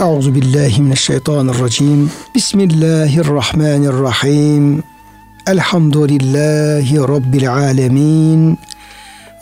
[0.00, 2.10] Euzu billahi mineşşeytanirracim.
[2.34, 4.82] Bismillahirrahmanirrahim.
[5.46, 8.58] Elhamdülillahi rabbil alamin.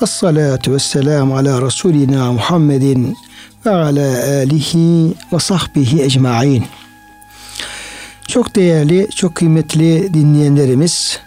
[0.02, 0.22] Ves
[0.68, 3.16] vesselam ala Resulina Muhammedin
[3.66, 6.64] ve ala alihi ve sahbihi ecmaîn.
[8.28, 11.18] Çok değerli, çok kıymetli dinleyenlerimiz,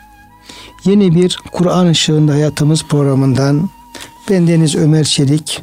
[0.86, 3.70] yeni bir Kur'an ışığında hayatımız programından
[4.30, 5.62] bendeniz Ömer Çelik,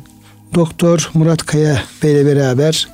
[0.54, 2.93] Doktor Murat Kaya Bey ile beraber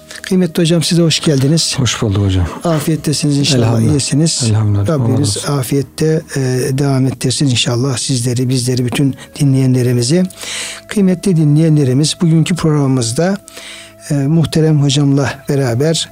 [0.31, 1.79] Kıymetli hocam size hoş geldiniz.
[1.79, 2.47] Hoş bulduk hocam.
[2.63, 3.93] Afiyettesiniz inşallah Elhamdülillah.
[3.93, 4.43] iyisiniz.
[4.49, 4.87] Elhamdülillah.
[4.87, 6.39] Rabbimiz afiyette e,
[6.77, 10.23] devam ettirsin inşallah sizleri, bizleri, bütün dinleyenlerimizi.
[10.87, 13.37] Kıymetli dinleyenlerimiz bugünkü programımızda
[14.09, 16.09] e, muhterem hocamla beraber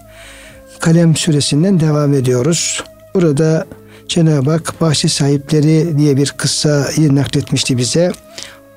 [0.80, 2.84] Kalem suresinden devam ediyoruz.
[3.16, 3.66] Burada
[4.08, 8.12] Cenab-ı Hak bahçe sahipleri diye bir kıssayı nakletmişti bize.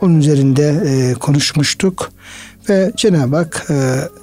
[0.00, 2.12] Onun üzerinde e, konuşmuştuk
[2.68, 3.74] ve Cenab-ı Hak e,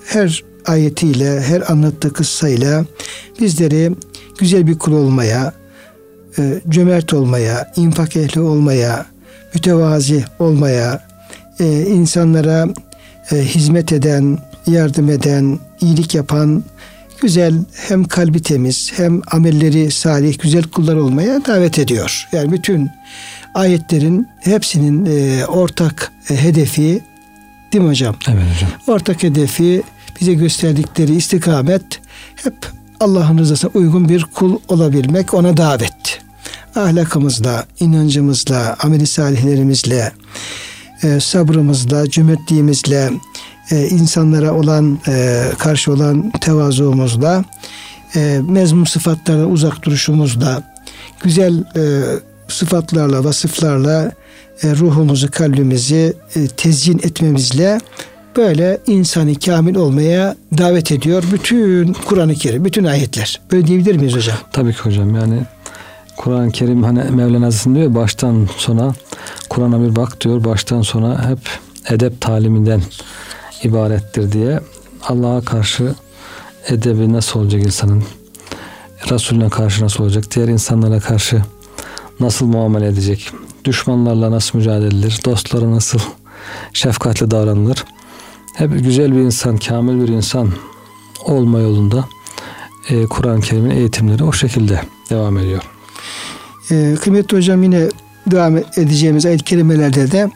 [0.06, 2.86] her ayetiyle, her anlattığı kıssayla
[3.40, 3.92] bizleri
[4.40, 5.54] güzel bir kul olmaya,
[6.40, 9.06] e, cömert olmaya, infak ehli olmaya,
[9.54, 11.08] mütevazi olmaya,
[11.60, 12.68] e, insanlara
[13.32, 16.64] e, hizmet eden, yardım eden, iyilik yapan,
[17.22, 17.54] güzel
[17.88, 22.28] hem kalbi temiz hem amelleri salih, güzel kullar olmaya davet ediyor.
[22.32, 22.90] Yani bütün
[23.54, 27.02] ayetlerin hepsinin e, ortak hedefi
[27.74, 28.16] değil mi hocam?
[28.28, 28.70] Evet hocam.
[28.88, 29.84] Ortak hedefi
[30.22, 32.02] bize gösterdikleri istikamet
[32.36, 32.56] hep
[33.00, 36.22] Allah'ın rızasına uygun bir kul olabilmek, ona davet.
[36.76, 40.12] Ahlakımızla, inancımızla, ameli salihlerimizle,
[41.04, 43.12] e, sabrımızla, cömertliğimizle,
[43.72, 47.46] e, insanlara olan e, karşı olan tevazuumuzla,
[48.16, 50.64] e, mezmum sıfatlardan uzak duruşumuzla,
[51.24, 51.64] güzel
[52.52, 54.12] sıfatlarla, vasıflarla
[54.64, 57.80] e, ruhumuzu, kalbimizi e, tezyin etmemizle
[58.38, 61.24] böyle insani kamil olmaya davet ediyor.
[61.34, 63.42] Bütün Kur'an-ı Kerim, bütün ayetler.
[63.52, 64.38] Böyle diyebilir miyiz hocam?
[64.52, 65.40] Tabii ki hocam yani
[66.18, 68.94] Kur'an-ı Kerim hani Mevlana diyor baştan sona
[69.50, 71.40] Kur'an'a bir bak diyor baştan sona hep
[71.90, 72.82] edep taliminden
[73.64, 74.60] ibarettir diye
[75.08, 75.96] Allah'a karşı
[76.68, 78.04] edebi nasıl olacak insanın
[79.12, 81.42] Resulüne karşı nasıl olacak diğer insanlara karşı
[82.20, 83.32] nasıl muamele edecek
[83.66, 86.00] düşmanlarla nasıl mücadele edilir dostlara nasıl
[86.74, 87.86] şefkatli davranılır
[88.54, 90.52] hep güzel bir insan kamil bir insan
[91.26, 92.06] olma yolunda
[92.90, 95.62] e, Kur'an-ı Kerim'in eğitimleri o şekilde devam ediyor.
[96.72, 97.90] Ee, kıymetli hocam yine
[98.28, 100.30] devam edeceğimiz ayet kelimelerde de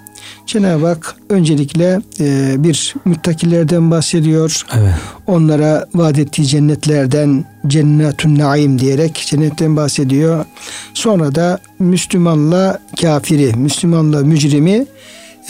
[0.45, 4.65] Cenab-ı Hak öncelikle e, bir müttakilerden bahsediyor.
[4.77, 4.93] Evet.
[5.27, 10.45] Onlara vaat ettiği cennetlerden cennetun naim diyerek cennetten bahsediyor.
[10.93, 14.85] Sonra da Müslümanla kafiri, Müslümanla mücrimi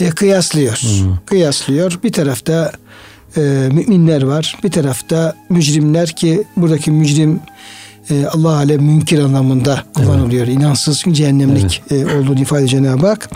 [0.00, 0.80] e, kıyaslıyor.
[1.26, 1.98] Kıyaslıyor.
[2.04, 2.72] Bir tarafta
[3.36, 3.40] e,
[3.72, 4.58] müminler var.
[4.64, 7.40] Bir tarafta mücrimler ki buradaki mücrim
[8.10, 10.46] e, Allah alem münkir anlamında kullanılıyor.
[10.46, 13.30] İnansız cehennemlik e, olduğunu ifade Cenab-ı Hak.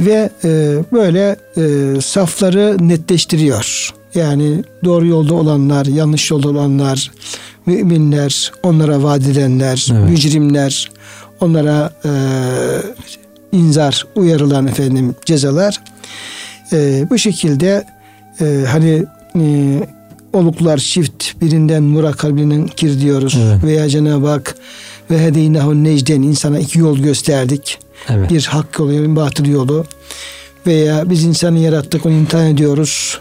[0.00, 0.48] Ve e,
[0.92, 3.94] böyle e, safları netleştiriyor.
[4.14, 7.10] Yani doğru yolda olanlar, yanlış yolda olanlar,
[7.66, 10.10] müminler, onlara vaat edenler, Evet.
[10.10, 10.90] mücrimler,
[11.40, 12.10] onlara e,
[13.54, 15.80] inzar, uyarılan efendim cezalar.
[16.72, 17.84] E, bu şekilde
[18.40, 19.04] e, hani
[19.40, 19.78] e,
[20.32, 23.38] oluklar çift birinden murakar birinden kir diyoruz.
[23.42, 23.64] Evet.
[23.64, 24.54] Veya Cenab-ı Hak
[25.10, 27.78] ve hedeynahu necden insana iki yol gösterdik.
[28.08, 28.30] Evet.
[28.30, 29.84] Bir hak yolu, bir batıl yolu.
[30.66, 33.20] Veya biz insanı yarattık, onu imtihan ediyoruz.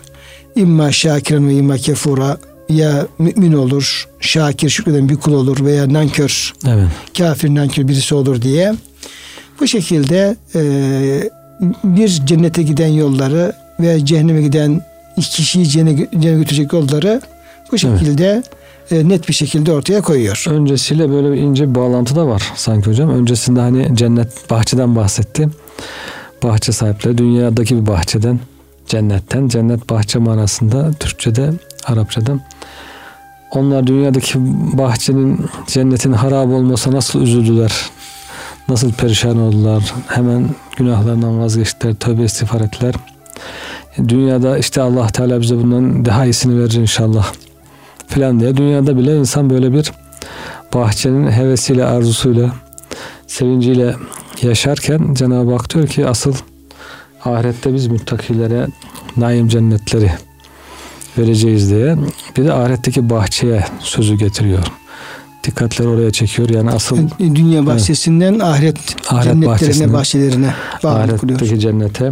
[0.55, 2.37] İmma şakiren ve imma kefura.
[2.69, 6.87] Ya mümin olur, şakir şükreden bir kul olur veya nankör, Evet.
[7.17, 8.73] kafir nankör birisi olur diye.
[9.59, 10.61] Bu şekilde e,
[11.83, 14.81] bir cennete giden yolları ve cehenneme giden
[15.17, 17.21] iki kişiyi cennete cennete götürecek yolları
[17.71, 18.43] bu şekilde
[18.91, 20.45] e, net bir şekilde ortaya koyuyor.
[20.49, 23.09] Öncesiyle böyle bir ince bir bağlantı da var sanki hocam.
[23.09, 25.49] Öncesinde hani cennet bahçeden bahsetti.
[26.43, 28.39] Bahçe sahipleri dünyadaki bir bahçeden,
[28.87, 31.49] cennetten, cennet bahçe manasında Türkçede,
[31.85, 32.39] Arapçada.
[33.51, 34.39] Onlar dünyadaki
[34.77, 37.71] bahçenin, cennetin harap olmasa nasıl üzüldüler,
[38.69, 42.95] nasıl perişan oldular, hemen günahlarından vazgeçtiler, tövbe istiğfar ettiler.
[44.07, 47.33] Dünyada işte Allah Teala bize bundan daha iyisini verir inşallah
[48.07, 49.91] filan diye dünyada bile insan böyle bir
[50.73, 52.51] bahçenin hevesiyle, arzusuyla,
[53.27, 53.95] sevinciyle
[54.41, 56.33] yaşarken Cenab-ı Hak diyor ki asıl
[57.25, 58.67] ahirette biz müttakilere
[59.17, 60.11] naim cennetleri
[61.17, 61.95] vereceğiz diye
[62.37, 64.63] bir de ahiretteki bahçeye sözü getiriyor.
[65.43, 66.49] Dikkatleri oraya çekiyor.
[66.49, 68.77] Yani asıl Yani dünya bahçesinden ahiret,
[69.09, 70.53] Ahiret cennetlerine, bahçesine, bahçelerine
[70.83, 72.11] ahiretteki cennete.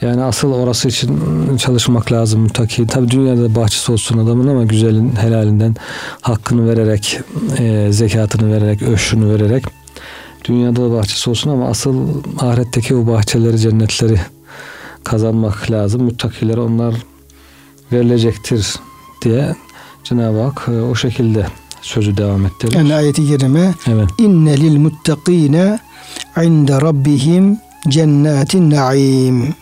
[0.00, 1.20] Yani asıl orası için
[1.56, 2.86] çalışmak lazım muttaki.
[2.86, 5.74] Tabi dünyada bahçesi olsun adamın ama güzelin helalinden
[6.20, 7.20] hakkını vererek,
[7.58, 9.64] e, zekatını vererek, öşrünü vererek
[10.48, 14.20] dünyada da bahçesi olsun ama asıl ahiretteki o bahçeleri, cennetleri
[15.04, 16.02] kazanmak lazım.
[16.02, 16.94] Müttakilere onlar
[17.92, 18.74] verilecektir
[19.22, 19.54] diye
[20.04, 21.46] Cenab-ı Hak e, o şekilde
[21.82, 22.72] sözü devam ettirir.
[22.72, 24.08] Yani ayeti kerime evet.
[24.18, 25.78] inne lil muttakine
[26.42, 27.58] inde rabbihim
[27.88, 29.54] cennetin naim.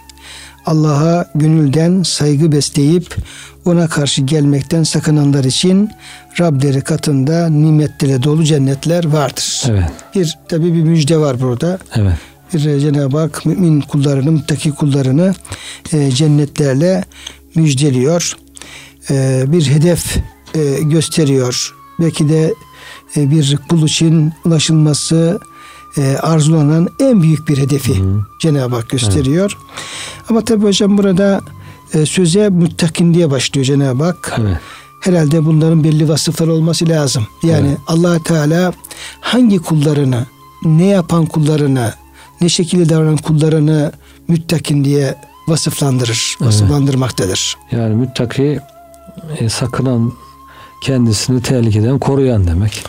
[0.66, 3.16] Allah'a gönülden saygı besleyip
[3.64, 5.90] ona karşı gelmekten sakınanlar için
[6.40, 9.62] Rableri katında nimetlere dolu cennetler vardır.
[9.68, 9.90] Evet.
[10.14, 11.78] Bir tabi bir müjde var burada.
[11.96, 12.14] Evet.
[12.54, 15.34] Bir e, Cenab-ı Hak mümin kullarını, muttaki kullarını
[15.92, 17.04] e, cennetlerle
[17.54, 18.36] müjdeliyor.
[19.10, 20.16] E, bir hedef
[20.54, 21.74] e, gösteriyor.
[22.00, 22.54] Belki de
[23.16, 25.40] e, bir kul için ulaşılması
[25.98, 28.02] e, arzulanan en büyük bir hedefi.
[28.40, 29.58] Cenab-ı Hak gösteriyor.
[30.30, 31.40] Ama tabi hocam burada
[31.94, 34.34] e, söze muttakin diye başlıyor Cenab-ı Hak.
[34.40, 34.56] Evet.
[35.00, 37.26] Herhalde bunların belli vasıfları olması lazım.
[37.42, 37.78] Yani Evet.
[37.86, 38.72] allah Teala
[39.20, 40.26] hangi kullarını,
[40.64, 41.94] ne yapan kullarını,
[42.40, 43.92] ne şekilde davranan kullarını
[44.28, 45.14] müttakin diye
[45.48, 46.48] vasıflandırır, Evet.
[46.48, 47.56] vasıflandırmaktadır.
[47.72, 48.60] Yani müttaki
[49.38, 50.12] e, sakınan
[50.84, 52.84] kendisini tehlikeden koruyan demek.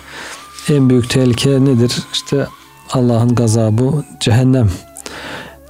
[0.70, 2.04] En büyük tehlike nedir?
[2.14, 2.48] İşte
[2.92, 4.70] Allah'ın gazabı cehennem.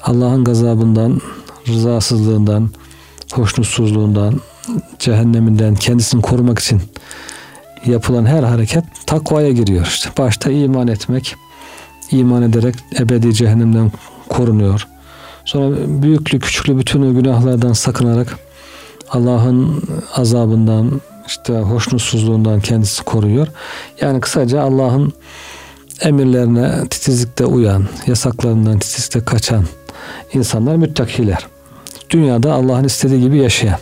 [0.04, 1.22] Allah'ın gazabından,
[1.68, 2.70] rızasızlığından,
[3.34, 4.42] hoşnutsuzluğundan,
[5.00, 6.82] cehenneminden kendisini korumak için
[7.86, 9.86] yapılan her hareket takvaya giriyor.
[9.86, 11.36] İşte başta iman etmek,
[12.12, 13.92] iman ederek ebedi cehennemden
[14.30, 14.88] korunuyor.
[15.46, 18.40] Sonra büyüklü küçüklü bütün günahlardan sakınarak
[19.10, 19.84] Allah'ın
[20.16, 23.48] azabından işte hoşnutsuzluğundan kendisi koruyor.
[24.02, 25.14] Yani kısaca Allah'ın
[26.02, 29.66] emirlerine titizlikte uyan, yasaklarından titizlikte kaçan
[30.34, 31.48] insanlar müttakiler.
[32.10, 33.78] Dünyada Allah'ın istediği gibi yaşayan.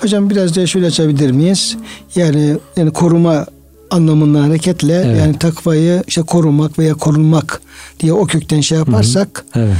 [0.00, 1.76] Hocam biraz da şöyle açabilir miyiz?
[2.14, 3.46] Yani yani koruma
[3.90, 5.18] anlamından hareketle Evet.
[5.20, 7.60] yani takvayı işte korumak veya korunmak
[8.00, 9.76] diye o kökten şey yaparsak Evet.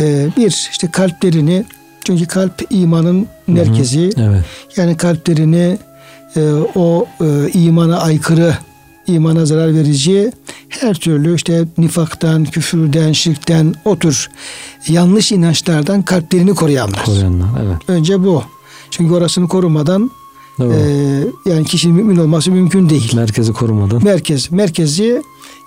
[0.00, 1.64] e, bir işte kalplerini
[2.04, 4.10] çünkü kalp imanın merkezi.
[4.16, 4.44] Evet.
[4.76, 5.78] Yani kalplerini
[6.36, 6.40] e,
[6.74, 8.54] o e, imana aykırı,
[9.06, 10.32] imana zarar verici
[10.68, 14.30] her türlü işte nifaktan, küfürden, şirkten o tür
[14.88, 17.04] yanlış inançlardan kalplerini koruyanlar.
[17.04, 17.48] Koruyanlar.
[17.64, 17.76] Evet.
[17.88, 18.42] Önce bu.
[18.90, 20.10] Çünkü orasını korumadan
[20.58, 20.72] Doğru.
[20.72, 23.14] e, yani kişinin mümin olması mümkün değil.
[23.14, 24.04] Merkezi korumadan.
[24.04, 25.22] Merkez, merkezi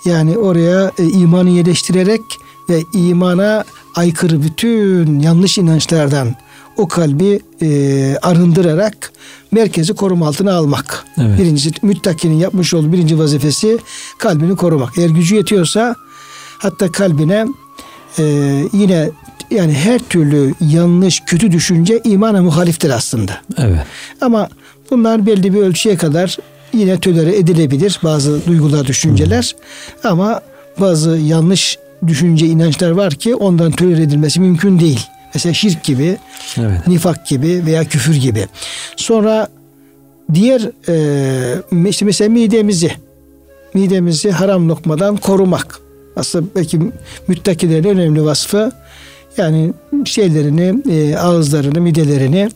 [0.05, 2.21] yani oraya e, imanı yerleştirerek
[2.69, 3.63] ve imana
[3.95, 6.35] aykırı bütün yanlış inançlardan
[6.77, 9.11] o kalbi e, arındırarak
[9.51, 11.05] merkezi koruma altına almak.
[11.21, 11.39] Evet.
[11.39, 13.79] Birincisi müttakinin yapmış olduğu birinci vazifesi
[14.17, 14.97] kalbini korumak.
[14.97, 15.95] Eğer gücü yetiyorsa
[16.57, 17.47] hatta kalbine
[18.19, 18.23] e,
[18.73, 19.09] yine
[19.51, 23.31] yani her türlü yanlış, kötü düşünce imana muhaliftir aslında.
[23.57, 23.79] Evet.
[24.21, 24.49] Ama
[24.91, 26.37] bunlar belli bir ölçüye kadar
[26.73, 29.55] yine tölere edilebilir bazı duygular, düşünceler.
[30.03, 30.41] Ama
[30.79, 31.77] bazı yanlış
[32.07, 35.07] düşünce, inançlar var ki ondan tölere edilmesi mümkün değil.
[35.33, 36.17] Mesela şirk gibi,
[36.57, 36.87] Evet.
[36.87, 38.47] nifak gibi veya küfür gibi.
[38.95, 39.47] Sonra
[40.33, 42.91] diğer e, işte mesela midemizi
[43.73, 45.79] midemizi haram lokmadan korumak.
[46.15, 46.79] Aslında belki
[47.27, 48.71] müttakilerin önemli vasfı
[49.37, 49.73] yani
[50.05, 52.49] şeylerini, e, ağızlarını, midelerini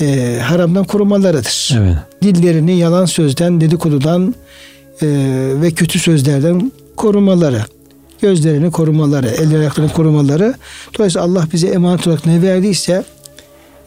[0.00, 1.70] e, haramdan korumalarıdır.
[1.78, 1.96] Evet.
[2.22, 4.34] Dillerini yalan sözden, dedikodudan
[5.02, 5.06] e,
[5.62, 7.64] ve kötü sözlerden korumaları.
[8.22, 10.54] Gözlerini korumaları, eller ayaklarını korumaları.
[10.98, 13.04] Dolayısıyla Allah bize emanet olarak ne verdiyse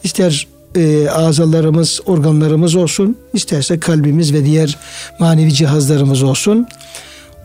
[0.03, 4.77] ister e, azalarımız, organlarımız olsun, isterse kalbimiz ve diğer
[5.19, 6.67] manevi cihazlarımız olsun.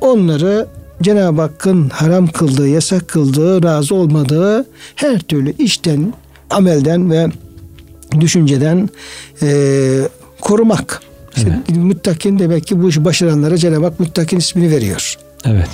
[0.00, 0.66] Onları
[1.02, 6.14] Cenab-ı Hakk'ın haram kıldığı, yasak kıldığı, razı olmadığı her türlü işten,
[6.50, 7.26] amelden ve
[8.20, 8.88] düşünceden
[9.42, 9.48] e,
[10.40, 11.02] korumak.
[11.36, 15.16] İşte Müttakin demek ki bu işi başaranlara Cenab-ı Hak müttakin ismini veriyor.
[15.44, 15.68] Evet.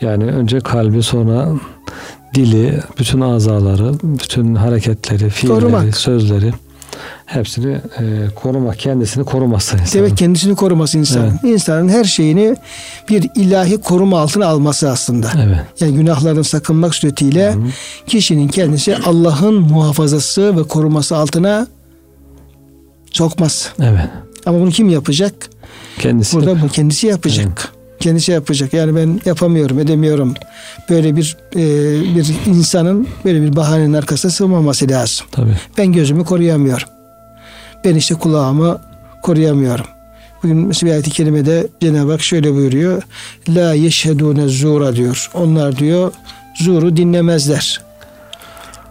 [0.00, 1.48] Yani önce kalbi sonra
[2.34, 5.96] dili, bütün azaları, bütün hareketleri, fiilleri, Korumak.
[5.96, 6.52] sözleri
[7.26, 10.04] hepsini e, korumak, kendisini koruması insanın.
[10.04, 11.38] Demek kendisini koruması insan.
[11.44, 12.56] İnsanın her şeyini
[13.08, 15.30] bir ilahi koruma altına alması aslında.
[15.46, 15.60] Evet.
[15.80, 17.54] Yani günahlardan sakınmak suretiyle
[18.06, 21.66] kişinin kendisi Allah'ın muhafazası ve koruması altına
[23.10, 23.72] sokmaz.
[23.82, 24.08] Evet.
[24.46, 25.34] Ama bunu kim yapacak?
[25.98, 27.72] Kendisi Burada bu kendisi yapacak.
[28.00, 28.72] Kendisi yapacak.
[28.72, 30.34] Yani ben yapamıyorum, edemiyorum.
[30.90, 31.64] Böyle bir e,
[32.16, 35.26] bir insanın böyle bir bahanenin arkasına sığmaması lazım.
[35.32, 35.56] Tabii.
[35.78, 36.88] Ben gözümü koruyamıyorum.
[37.84, 38.78] Ben işte kulağımı
[39.22, 39.86] koruyamıyorum.
[40.42, 43.02] Bugün mesela ayet-i kerimede Cenab-ı Hak şöyle buyuruyor.
[43.48, 45.30] La yeşhedûne zura diyor.
[45.34, 46.12] Onlar diyor
[46.60, 47.80] zuru dinlemezler.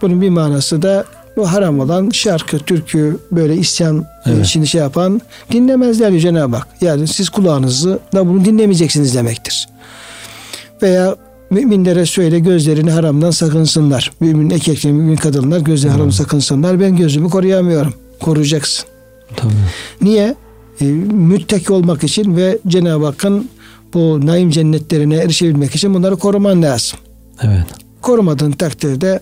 [0.02, 1.04] Bunun bir manası da
[1.38, 4.46] bu haram olan şarkı, türkü, böyle isyan Evet.
[4.46, 5.20] içinde şey yapan
[5.52, 6.68] dinlemezler diyor Cenab-ı Hak.
[6.80, 9.68] Yani siz kulağınızı da bunu dinlemeyeceksiniz demektir.
[10.82, 11.16] Veya
[11.50, 14.12] müminlere söyle gözlerini haramdan sakınsınlar.
[14.20, 16.80] Mümin erkekler, mümin kadınlar gözlerini haramdan sakınsınlar.
[16.80, 17.94] Ben gözümü koruyamıyorum.
[18.20, 18.84] Koruyacaksın.
[19.36, 19.52] Tabii.
[20.02, 20.34] Niye?
[20.80, 23.48] E, müttaki olmak için ve Cenab-ı Hakk'ın
[23.94, 26.98] bu naim cennetlerine erişebilmek için bunları koruman lazım.
[27.42, 27.66] Evet.
[28.00, 29.20] Korumadığın takdirde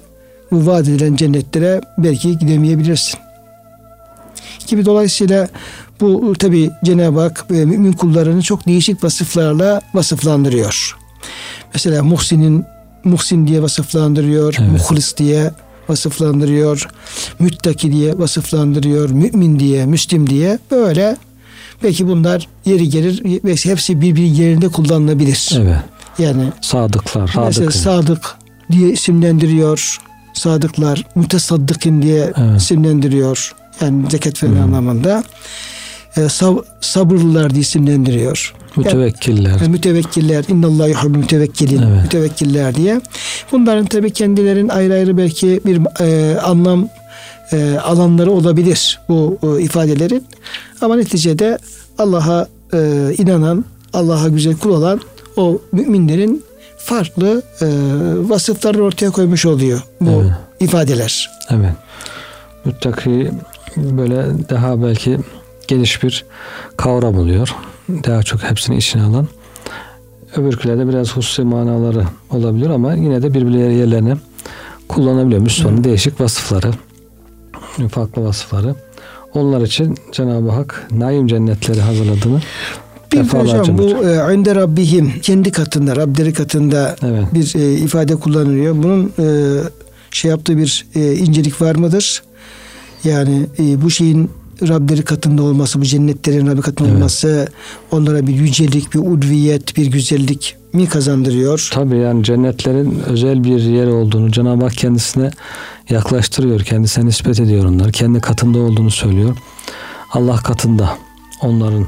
[0.52, 3.20] bu vaat edilen cennetlere belki gidemeyebilirsin.
[4.66, 5.48] Gibi dolayısıyla
[6.00, 10.96] bu tabi Cenab-ı Hak ve mümin kullarını çok değişik vasıflarla vasıflandırıyor.
[11.74, 12.64] Mesela Muhsin'in
[13.04, 14.70] Muhsin diye vasıflandırıyor, Evet.
[14.70, 15.50] muhlis diye
[15.88, 16.88] vasıflandırıyor,
[17.38, 21.16] müttaki diye vasıflandırıyor, mümin diye, müslim diye böyle
[21.82, 25.50] belki bunlar yeri gelir ve hepsi birbirinin yerinde kullanılabilir.
[25.56, 25.76] Evet.
[26.18, 27.34] Yani Sadıklar.
[27.36, 27.74] Mesela Sadık.
[27.74, 28.36] sadık
[28.72, 29.98] diye isimlendiriyor.
[30.40, 32.60] Sadıklar, mütesaddıkın diye Evet.
[32.60, 33.54] isimlendiriyor.
[33.80, 34.62] Yani zekat veren Hı.
[34.62, 35.24] anlamında.
[36.16, 38.54] Ee, sab- sabırlılar diye isimlendiriyor.
[38.76, 39.50] Mütevekkiller.
[39.50, 42.02] Yani mütevekkiller, innallahu yuhibbul mütevekkilin, Evet.
[42.02, 43.00] mütevekkiller diye.
[43.52, 46.88] Bunların tabii kendilerin ayrı ayrı belki bir e, anlam
[47.52, 50.24] e, alanları olabilir bu e, ifadelerin.
[50.80, 51.58] Ama neticede
[51.98, 52.78] Allah'a e,
[53.18, 55.00] inanan, Allah'a güzel kul olan
[55.36, 56.44] o müminlerin
[56.86, 57.66] farklı e,
[58.28, 60.30] vasıflarını ortaya koymuş oluyor bu Evet.
[60.60, 61.30] ifadeler.
[61.50, 61.72] Evet.
[62.64, 63.30] Müttaki
[63.76, 65.18] böyle daha belki
[65.68, 66.24] geniş bir
[66.76, 67.54] kavram oluyor.
[67.88, 69.28] Daha çok hepsini içine alan.
[70.36, 74.16] Öbürkülerde biraz hususi manaları olabilir ama yine de birbirleri yerlerine
[74.88, 75.40] kullanabiliyor.
[75.40, 76.70] Müslümanın değişik vasıfları,
[77.90, 78.74] farklı vasıfları.
[79.34, 82.40] Onlar için Cenab-ı Hak naim cennetleri hazırladığını
[83.12, 87.34] Bir de hocam bu e, inde Rabbihim kendi katında, Rableri katında Evet.
[87.34, 88.76] bir e, ifade kullanılıyor.
[88.82, 89.26] Bunun e,
[90.10, 92.22] şey yaptığı bir e, incelik var mıdır?
[93.04, 94.30] Yani e, bu şeyin
[94.68, 96.96] Rableri katında olması, bu cennetlerin Rabbi katında Evet.
[96.98, 97.48] olması
[97.90, 101.68] onlara bir yücelik, bir udviyet, bir güzellik mi kazandırıyor?
[101.72, 105.30] Tabii yani cennetlerin özel bir yer olduğunu Cenab-ı Hak kendisine
[105.90, 106.60] yaklaştırıyor.
[106.60, 107.92] Kendisine nispet ediyor onlar.
[107.92, 109.36] Kendi katında olduğunu söylüyor.
[110.12, 110.90] Allah katında
[111.42, 111.86] onların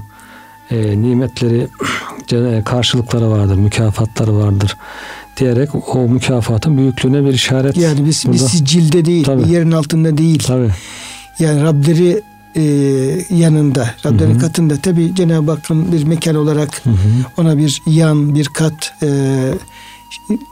[0.71, 1.67] e, nimetleri
[2.27, 4.77] ce- karşılıkları vardır, mükafatları vardır
[5.37, 7.77] diyerek o mükafatın büyüklüğüne bir işaret.
[7.77, 8.39] Yani biz, burada.
[8.39, 9.51] sicilde değil, Tabii.
[9.51, 10.43] yerin altında değil.
[10.47, 10.71] Tabii.
[11.39, 12.23] Yani Rableri
[12.57, 12.63] e,
[13.37, 14.39] yanında, Rablerin Hı hı.
[14.39, 16.97] katında tabi Cenab-ı Hakk'ın bir mekan olarak Hı hı.
[17.37, 19.09] ona bir yan, bir kat e,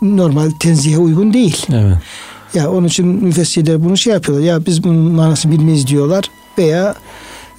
[0.02, 1.66] normal tenzihe uygun değil.
[1.72, 1.96] Evet.
[2.54, 4.44] Ya onun için müfessirler bunu şey yapıyorlar.
[4.46, 6.24] Ya biz bunun manasını bilmeyiz diyorlar
[6.58, 6.94] veya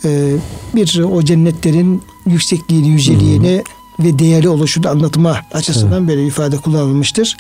[0.06, 0.32] e,
[0.76, 3.64] bir o cennetlerin yüksekliğini, yüceliğini
[4.00, 7.38] ve değerli oluşunu anlatma açısından böyle ifade kullanılmıştır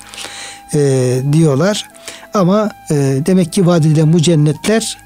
[0.73, 1.89] e, diyorlar.
[2.33, 2.95] Ama e,
[3.25, 4.97] demek ki vaat edilen bu cennetler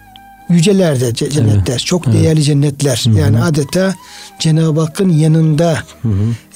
[0.49, 1.79] yüceler de ce- cennetler.
[1.79, 2.17] Çok Evet.
[2.19, 3.01] değerli cennetler.
[3.05, 3.19] Hı hı.
[3.19, 3.95] Yani adeta
[4.39, 5.77] Cenab-ı Hakk'ın yanında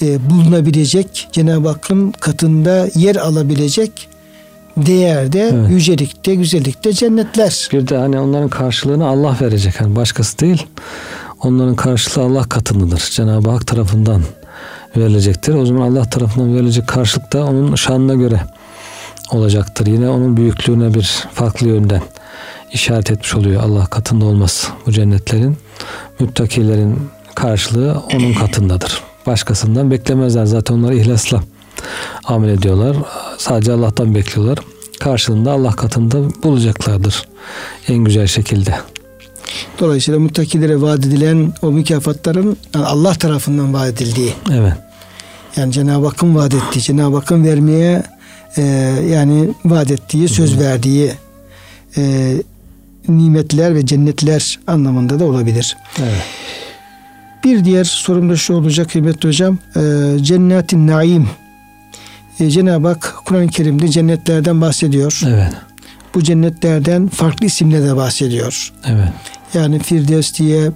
[0.02, 4.10] e, bulunabilecek, Cenab-ı Hakk'ın katında yer alabilecek
[4.78, 5.70] değerde, Evet.
[5.70, 7.70] yücelikte, güzellikte cennetler.
[7.74, 9.74] Bir de hani onların karşılığını Allah verecek.
[9.82, 10.66] Yani başkası değil.
[11.44, 13.10] Onların karşılığı Allah katındadır.
[13.12, 14.22] Cenab-ı Hak tarafından
[14.98, 15.54] verilecektir.
[15.54, 18.42] O zaman Allah tarafından verilecek karşılık da onun şanına göre
[19.32, 19.88] olacaktır.
[19.88, 22.02] Yine onun büyüklüğüne bir farklı yönden
[22.74, 25.58] işaret etmiş oluyor Allah katında olması bu cennetlerin.
[26.20, 27.00] Müttakilerin
[27.36, 29.02] karşılığı onun katındadır.
[29.28, 30.46] Başkasından beklemezler.
[30.46, 31.42] Zaten onlar ihlasla
[32.24, 32.98] amel ediyorlar.
[33.38, 34.58] Sadece Allah'tan bekliyorlar.
[35.00, 37.24] Karşılığında Allah katında bulacaklardır.
[37.88, 38.76] En güzel şekilde.
[39.80, 44.34] Dolayısıyla muttakilere vaat edilen o mükafatların yani Allah tarafından vaat edildiği.
[44.54, 44.74] Evet.
[45.56, 48.04] Yani Cenab-ı Hakk'ın vaat ettiği, Cenab-ı Hakk'ın vermeye
[48.58, 48.62] e,
[49.12, 51.12] yani vaat ettiği, söz verdiği
[51.98, 52.34] e,
[53.08, 55.78] nimetler ve cennetler anlamında da olabilir.
[56.00, 56.24] Evet.
[57.44, 59.58] Bir diğer sorum da şu olacak kıymetli hocam.
[59.76, 59.82] E,
[60.22, 61.30] Cennetin naim.
[62.40, 65.22] E, Cenab-ı Hak Kur'an-ı Kerim'de cennetlerden bahsediyor.
[65.28, 65.52] Evet.
[66.16, 68.74] Bu cennetlerden farklı isimle de bahsediyor.
[68.86, 69.10] Evet.
[69.54, 70.72] Yani Firdevs diye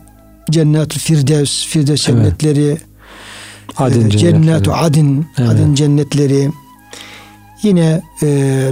[0.52, 2.20] Cennet-ü Firdevs, Firdevs Evet.
[2.22, 2.78] cennetleri,
[3.78, 4.10] Adin e.
[4.10, 5.50] Cennet-ü Adin, Evet.
[5.50, 6.50] Adin cennetleri.
[7.64, 8.28] Yine e,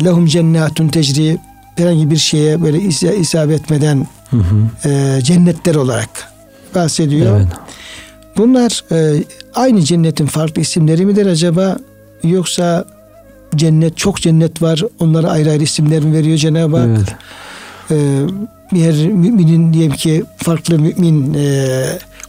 [0.05, 1.37] lehum cennetun tecri
[1.75, 4.89] herhangi bir şeye böyle is- isabet etmeden Hı hı.
[4.89, 6.09] e, cennetler olarak
[6.75, 7.37] bahsediyor.
[7.37, 7.47] Evet.
[8.37, 9.23] Bunlar e,
[9.55, 11.77] aynı cennetin farklı isimleri midir acaba?
[12.23, 12.85] Yoksa
[13.55, 14.83] cennet çok cennet var.
[14.99, 16.87] Onlara ayrı ayrı isimler mi veriyor Cenab-ı Hak?
[16.87, 17.15] Evet.
[17.91, 18.27] Ee,
[18.73, 21.67] bir müminin diyelim ki farklı mümin e,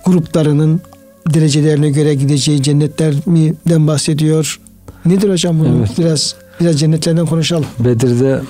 [0.05, 0.81] gruplarının
[1.35, 4.61] derecelerine göre gideceği cennetler mi'den bahsediyor.
[5.07, 5.77] Nedir hocam bunu?
[5.79, 5.91] Evet.
[5.99, 7.67] Biraz biraz cennetlerden konuşalım.
[7.79, 8.41] Bedir'de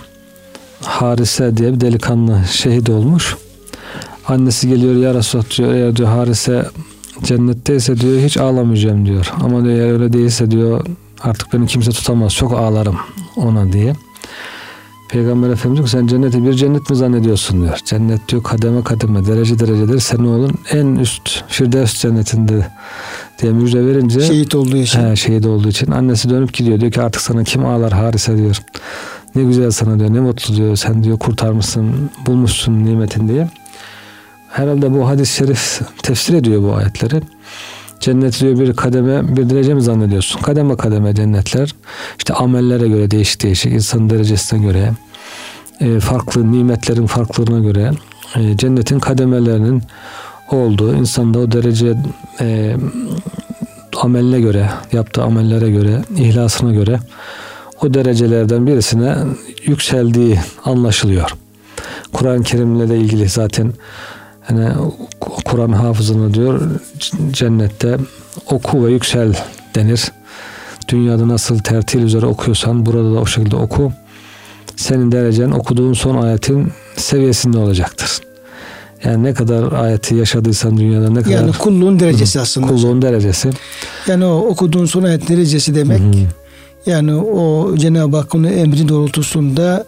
[0.81, 3.37] Harise diye bir delikanlı şehit olmuş.
[4.27, 6.67] Annesi geliyor ya Resulallah diyor eğer diyor Harise
[7.23, 9.33] cennetteyse diyor hiç ağlamayacağım diyor.
[9.41, 10.87] Ama diyor eğer öyle değilse diyor
[11.23, 12.97] artık beni kimse tutamaz çok ağlarım
[13.37, 13.95] ona diye.
[15.09, 17.79] Peygamber Efendimiz diyor sen cenneti bir cennet mi zannediyorsun diyor.
[17.85, 20.01] Cennet diyor kademe kademe derece derecedir.
[20.01, 22.67] Sen oğlun en üst Firdevs cennetinde
[23.43, 25.01] diye müjde verince Şehit olduğu için.
[25.01, 28.63] He, şehit olduğu için annesi dönüp gidiyor diyor ki artık sana kim ağlar Harise diyor.
[29.35, 33.49] Ne güzel sana diyor ne mutlu diyor sen diyor kurtarmışsın bulmuşsun nimetin diye.
[34.49, 37.23] Herhalde bu hadis-i şerif tefsir ediyor bu ayetleri.
[38.01, 40.41] Cennet diyor bir kademe bir derece mi zannediyorsun?
[40.41, 41.75] Kademe kademe cennetler.
[42.19, 44.93] İşte amellere göre değişik değişik insan derecesine göre
[45.81, 47.91] e, farklı nimetlerin farklılığına göre
[48.37, 49.83] e, cennetin kademelerinin
[50.51, 51.95] olduğu insanda o derece
[52.41, 52.77] e,
[53.97, 57.01] ameline göre yaptığı amellere göre ihlasına göre
[57.83, 59.17] o derecelerden birisine
[59.65, 61.35] yükseldiği anlaşılıyor.
[62.13, 63.73] Kur'an-ı Kerim'le de ilgili zaten
[64.49, 64.69] hani
[65.21, 66.61] Kur'an hafızını diyor
[67.33, 67.97] cennette
[68.51, 69.35] oku ve yüksel
[69.75, 70.13] denir.
[70.89, 73.93] Dünyada nasıl tertil üzere okuyorsan burada da o şekilde oku.
[74.77, 78.21] Senin derecen okuduğun son ayetin seviyesinde olacaktır.
[79.05, 82.67] Yani ne kadar ayeti yaşadıysan dünyada ne kadar Yani kulluğun derecesi aslında.
[82.67, 83.51] kulluğun derecesi.
[84.07, 86.01] Yani o okuduğun son ayet derecesi demek.
[86.01, 86.27] Hı hı.
[86.87, 89.87] Yani o Cenab-ı Hakk'ın emri doğrultusunda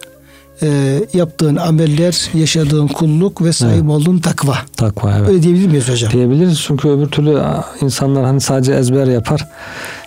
[0.63, 3.91] e, yaptığın ameller, yaşadığın kulluk ve sahip Evet.
[3.91, 4.59] olduğun takva.
[4.77, 5.29] Takva evet.
[5.29, 6.13] Öyle diyebilir miyiz hocam?
[6.13, 7.43] Diyebiliriz çünkü öbür türlü
[7.81, 9.49] insanlar hani sadece ezber yapar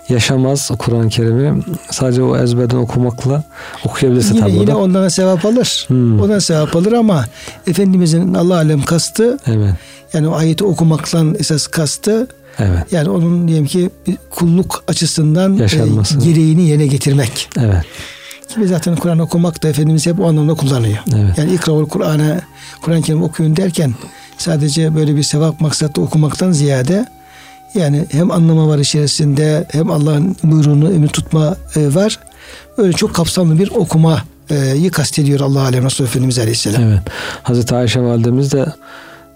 [0.08, 3.44] yaşamaz Kur'an-ı Kerim'i sadece o ezberden okumakla
[3.84, 4.76] okuyabilirse Yine, tabii o yine da.
[4.76, 5.84] ondan sevap alır.
[5.88, 6.20] Hmm.
[6.20, 7.24] Ondan sevap alır ama
[7.66, 9.74] Efendimizin Allah alem kastı Evet.
[10.12, 12.26] yani o ayeti okumaktan esas kastı
[12.58, 12.92] Evet.
[12.92, 13.90] yani onun diyelim ki
[14.30, 15.66] kulluk açısından e,
[16.24, 17.48] gereğini yerine getirmek.
[17.60, 17.84] Evet.
[18.54, 20.98] Gibi zaten Kur'an okumak da Efendimiz hep o anlamda kullanıyor.
[21.16, 21.38] Evet.
[21.38, 22.40] Yani ikraul Kur'an'a
[22.82, 23.94] Kur'an-ı Kerim okuyun derken
[24.38, 27.06] sadece böyle bir sevap maksatlı okumaktan ziyade
[27.74, 32.18] yani hem anlama var içerisinde hem Allah'ın buyruğunu emir tutma e, var.
[32.76, 36.82] Öyle çok kapsamlı bir okumayı kastediyor Allah Alem Resulü Efendimiz Aleyhisselam.
[36.82, 37.00] Evet.
[37.42, 38.66] Hazreti Ayşe validemiz de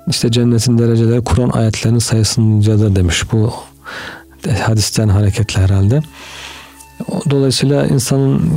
[0.07, 3.23] işte cennetin dereceleri Kur'an ayetlerinin sayısıncadır demiş.
[3.33, 3.53] Bu
[4.61, 6.03] hadisten hareketle herhalde.
[7.31, 8.51] Dolayısıyla insanın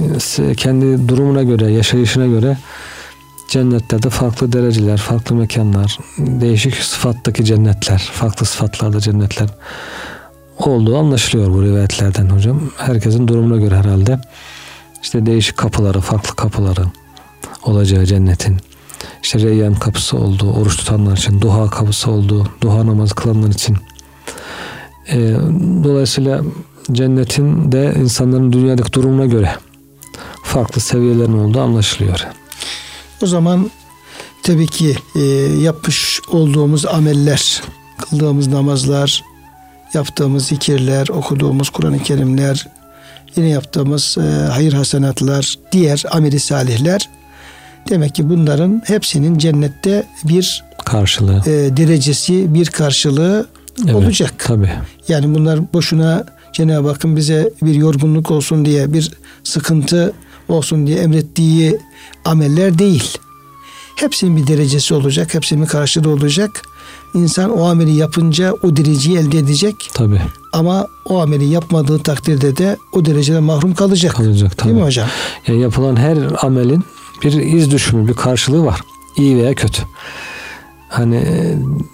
[0.57, 2.57] kendi durumuna göre, yaşayışına göre
[3.49, 9.49] cennetlerde farklı dereceler, farklı mekanlar, değişik sıfattaki cennetler, farklı sıfatlarda cennetler
[10.57, 12.61] olduğu anlaşılıyor bu rivayetlerden hocam.
[12.77, 14.19] Herkesin durumuna göre herhalde
[15.03, 16.83] işte değişik kapıları, farklı kapıları
[17.63, 18.57] olacağı cennetin.
[19.23, 23.77] İşte Reyyan kapısı olduğu, oruç tutanlar için, duha kapısı olduğu, duha namazı kılanlar için.
[25.09, 25.35] Ee,
[25.83, 26.41] dolayısıyla
[26.91, 29.51] cennetin de insanların dünyadaki durumuna göre
[30.43, 32.27] farklı seviyelerin olduğu anlaşılıyor.
[33.23, 33.71] O zaman
[34.43, 35.19] tabii ki e,
[35.61, 37.61] yapmış olduğumuz ameller,
[37.97, 39.23] kıldığımız namazlar,
[39.93, 42.67] yaptığımız zikirler, okuduğumuz Kur'an-ı Kerimler,
[43.35, 47.09] yine yaptığımız e, hayır hasenatlar, diğer ameli salihler
[47.89, 51.39] demek ki bunların hepsinin cennette bir Karşılığı.
[51.45, 53.47] e, derecesi, bir karşılığı
[53.85, 54.33] Evet, olacak.
[54.37, 54.71] Tabii.
[55.07, 59.11] Yani bunlar boşuna Cenab-ı Hakk'ın bize bir yorgunluk olsun diye, bir
[59.43, 60.13] sıkıntı
[60.49, 61.79] olsun diye emrettiği
[62.25, 63.17] ameller değil.
[63.95, 66.61] Hepsinin bir derecesi olacak, hepsinin bir karşılığı olacak.
[67.13, 70.21] İnsan o ameli yapınca o dereceyi elde edecek Tabii.
[70.53, 74.15] ama o ameli yapmadığı takdirde de o dereceden mahrum kalacak.
[74.15, 74.69] Kalacak tabii.
[74.69, 75.07] Değil mi hocam?
[75.47, 76.83] Yani yapılan her amelin
[77.23, 78.81] bir iz düşümü, bir karşılığı var.
[79.17, 79.83] İyi veya kötü.
[80.89, 81.23] Hani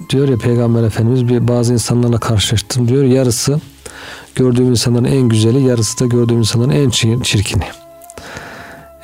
[0.09, 3.03] diyor ya Peygamber Efendimiz bir bazı insanlarla karşılaştım diyor.
[3.03, 3.61] Yarısı
[4.37, 7.63] gördüğüm insanların en güzeli, yarısı da gördüğüm insanların en çir- çirkini.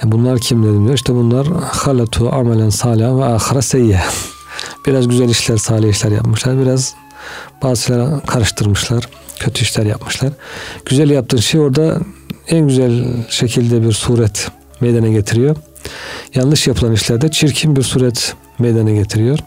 [0.04, 0.96] E bunlar kim dedim diyor.
[0.96, 4.02] İşte bunlar halatu amelen salih ve ahire seyye.
[4.86, 6.60] Biraz güzel işler, salih işler yapmışlar.
[6.62, 6.96] Biraz
[7.64, 9.10] bazı karıştırmışlar.
[9.40, 10.32] Kötü işler yapmışlar.
[10.86, 11.98] Güzel yaptığın şey orada
[12.48, 15.56] en güzel şekilde bir suret meydana getiriyor.
[16.36, 19.40] Yanlış yapılan işlerde çirkin bir suret meydana getiriyor.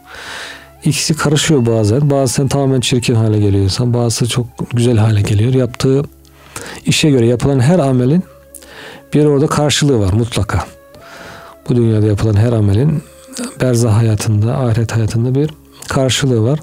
[0.84, 2.10] İkisi karışıyor bazen.
[2.10, 3.94] Bazen tamamen çirkin hale geliyor insan.
[3.94, 5.54] Bazısı çok güzel hale geliyor.
[5.54, 6.02] Yaptığı
[6.86, 8.24] işe göre yapılan her amelin
[9.14, 10.64] bir orada karşılığı var mutlaka.
[11.68, 13.02] Bu dünyada yapılan her amelin
[13.60, 15.50] berzah hayatında, ahiret hayatında bir
[15.88, 16.60] karşılığı var.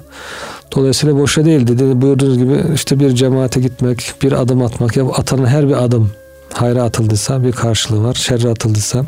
[0.76, 2.00] Dolayısıyla boşa değil dedi.
[2.00, 4.96] Buyurduğunuz gibi işte bir cemaate gitmek, bir adım atmak.
[4.96, 6.10] Ya atılan her bir adım
[6.52, 8.14] hayra atıldıysa bir karşılığı var.
[8.14, 9.04] Şerre atıldıysa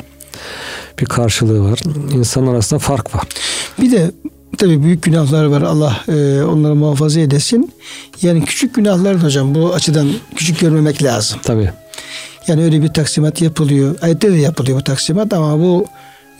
[0.99, 1.79] bir karşılığı var.
[2.13, 3.23] İnsan arasında fark var.
[3.81, 4.11] Bir de
[4.57, 5.61] tabii büyük günahlar var.
[5.61, 7.71] Allah e, onları muhafaza edesin.
[8.21, 11.39] Yani küçük günahlar hocam bu açıdan küçük görmemek lazım.
[11.43, 11.71] Tabii.
[12.47, 13.95] Yani öyle bir taksimat yapılıyor.
[14.01, 15.85] Ayette de yapılıyor bu taksimat ama bu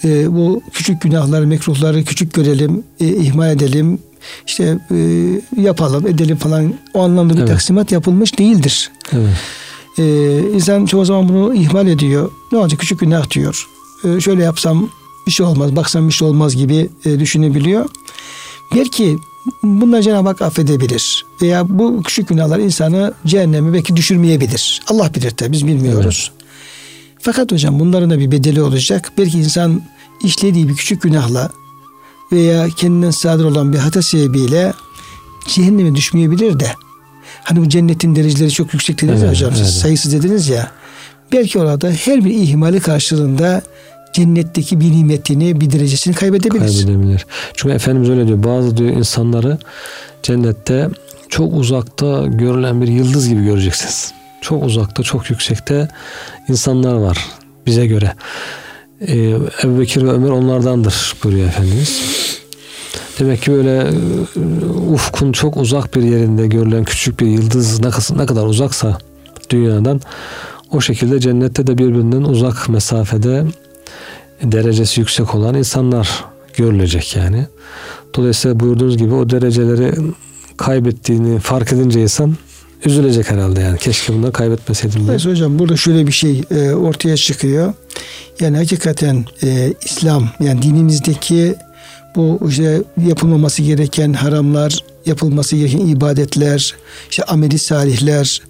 [0.04, 4.00] e, bu küçük günahları, mekruhları küçük görelim, e, ihmal edelim,
[4.48, 4.98] işte e,
[5.62, 7.50] yapalım, edelim falan o anlamda bir Evet.
[7.50, 8.92] taksimat yapılmış değildir.
[9.14, 9.36] Evet.
[10.00, 12.32] E, insan çoğu zaman bunu ihmal ediyor.
[12.52, 13.68] Ne olacak küçük günah diyor.
[14.04, 14.90] E, şöyle yapsam
[15.28, 17.90] bir şey olmaz, baksam bir şey olmaz gibi e, düşünebiliyor.
[18.76, 19.18] Belki
[19.64, 21.26] bunları Cenab-ı Hak affedebilir.
[21.42, 24.82] Veya bu küçük günahlar insanı cehenneme belki düşürmeyebilir.
[24.88, 26.32] Allah bilir tabi biz bilmiyoruz.
[27.20, 29.12] Fakat hocam bunların da bir bedeli olacak.
[29.18, 29.82] Belki insan
[30.24, 31.50] işlediği bir küçük günahla
[32.32, 34.74] veya kendinden sadır olan bir hata sebebiyle
[35.48, 36.72] cehenneme düşmeyebilir de.
[37.44, 39.68] Hani bu cennetin dereceleri çok yüksek dediniz Evet, hocam evet.
[39.68, 40.72] sayısız dediniz ya.
[41.32, 43.62] Belki orada her bir ihmali karşılığında
[44.18, 46.60] cennetteki bir nimetini, bir derecesini kaybedebilir.
[46.60, 47.26] Kaybedebilir.
[47.54, 48.44] Çünkü Efendimiz öyle diyor.
[48.44, 49.58] Bazı diyor insanları
[50.24, 50.90] cennette
[51.30, 54.12] çok uzakta görülen bir yıldız gibi göreceksiniz.
[54.42, 55.88] Çok uzakta, çok yüksekte
[56.50, 57.18] insanlar var
[57.66, 58.14] bize göre.
[59.02, 59.30] Ee,
[59.64, 62.02] Ebu Bekir ve Ömer onlardandır buyuruyor Efendimiz.
[63.20, 63.92] Demek ki böyle e,
[64.94, 68.98] ufkun çok uzak bir yerinde görülen küçük bir yıldız ne kadar, ne kadar uzaksa
[69.50, 70.02] dünyadan
[70.72, 73.46] o şekilde cennette de birbirinden uzak mesafede
[74.44, 77.48] derecesi yüksek olan insanlar görülecek yani.
[78.16, 79.94] Dolayısıyla buyurduğunuz gibi o dereceleri
[80.58, 82.36] kaybettiğini fark edince insan
[82.86, 83.78] üzülecek herhalde yani.
[83.78, 85.08] Keşke bunları kaybetmeseydim diye.
[85.08, 87.74] Dolayısıyla hocam burada şöyle bir şey e, ortaya çıkıyor.
[88.40, 91.56] Yani hakikaten e, İslam yani dinimizdeki
[92.16, 96.76] bu işte yapılmaması gereken haramlar, yapılması gereken ibadetler,
[97.10, 98.42] işte ameli salihler,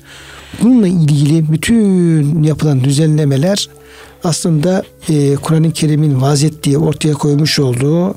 [0.62, 3.70] bununla ilgili bütün yapılan düzenlemeler
[4.24, 8.16] aslında e, Kur'an-ı Kerim'in vaz ettiği, ortaya koymuş olduğu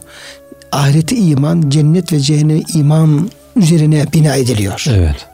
[0.73, 4.85] ahirete iman, cennet ve cehennem iman üzerine bina ediliyor.
[4.89, 5.27] Evet.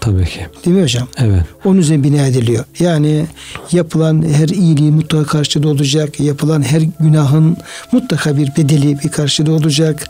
[0.00, 0.46] Tabii ki.
[0.64, 1.08] Değil mi hocam?
[1.18, 1.42] Evet.
[1.64, 2.64] Onun üzerine bina ediliyor.
[2.78, 3.26] Yani
[3.72, 6.20] yapılan her iyiliği mutlaka karşılığı olacak.
[6.20, 7.56] Yapılan her günahın
[7.92, 10.08] mutlaka bir bedeli, bir karşılığı olacak.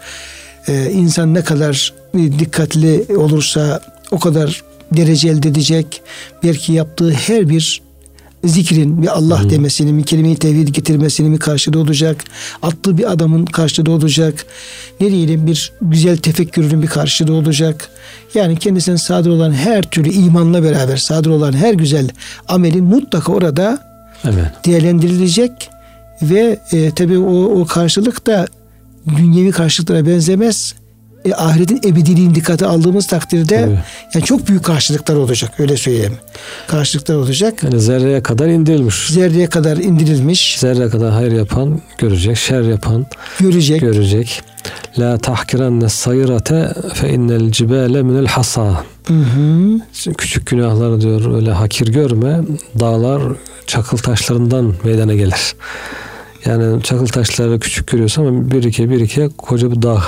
[0.68, 3.80] Ee, insan ne kadar dikkatli olursa
[4.11, 6.02] o kadar derece elde edecek.
[6.42, 7.83] Belki yaptığı her bir
[8.44, 12.24] zikrin bir Allah demesinin, bir kelime-i tevhid getirmesinin bir karşılığı olacak.
[12.62, 14.46] Attığı bir adamın karşılığı olacak.
[15.00, 17.88] Ne diyelim bir güzel tefekkürünün bir karşılığı olacak.
[18.35, 22.09] Yani kendisinden sadır olan her türlü imanla beraber sadır olan her güzel
[22.48, 23.78] amelin mutlaka orada
[24.24, 24.64] Evet.
[24.66, 25.70] değerlendirilecek
[26.22, 28.46] ve e, tabii o, o karşılık da
[29.16, 30.74] dünyevi karşılıklara benzemez.
[31.24, 33.78] E, ahiretin ebediliğini dikkate aldığımız takdirde Tabii.
[34.14, 36.18] yani çok büyük karşılıklar olacak öyle söyleyeyim.
[36.66, 37.62] Karşılıklar olacak.
[37.62, 39.08] Yani zerreye kadar indirilmiş.
[39.08, 43.06] Zerreye kadar indirilmiş, Zerre kadar hayır yapan görecek, şer yapan
[43.40, 43.80] görecek.
[43.80, 44.42] görecek.
[44.98, 48.84] La tahkiranne sayırate fe innel cibale minel hasa.
[49.06, 49.80] Hı hı.
[50.18, 52.40] Küçük günahları diyor öyle hakir görme.
[52.80, 53.22] Dağlar
[53.66, 55.54] çakıl taşlarından meydana gelir.
[56.44, 60.02] Yani çakıl taşları küçük görüyorsun ama bir iki bir iki koca bir dağ.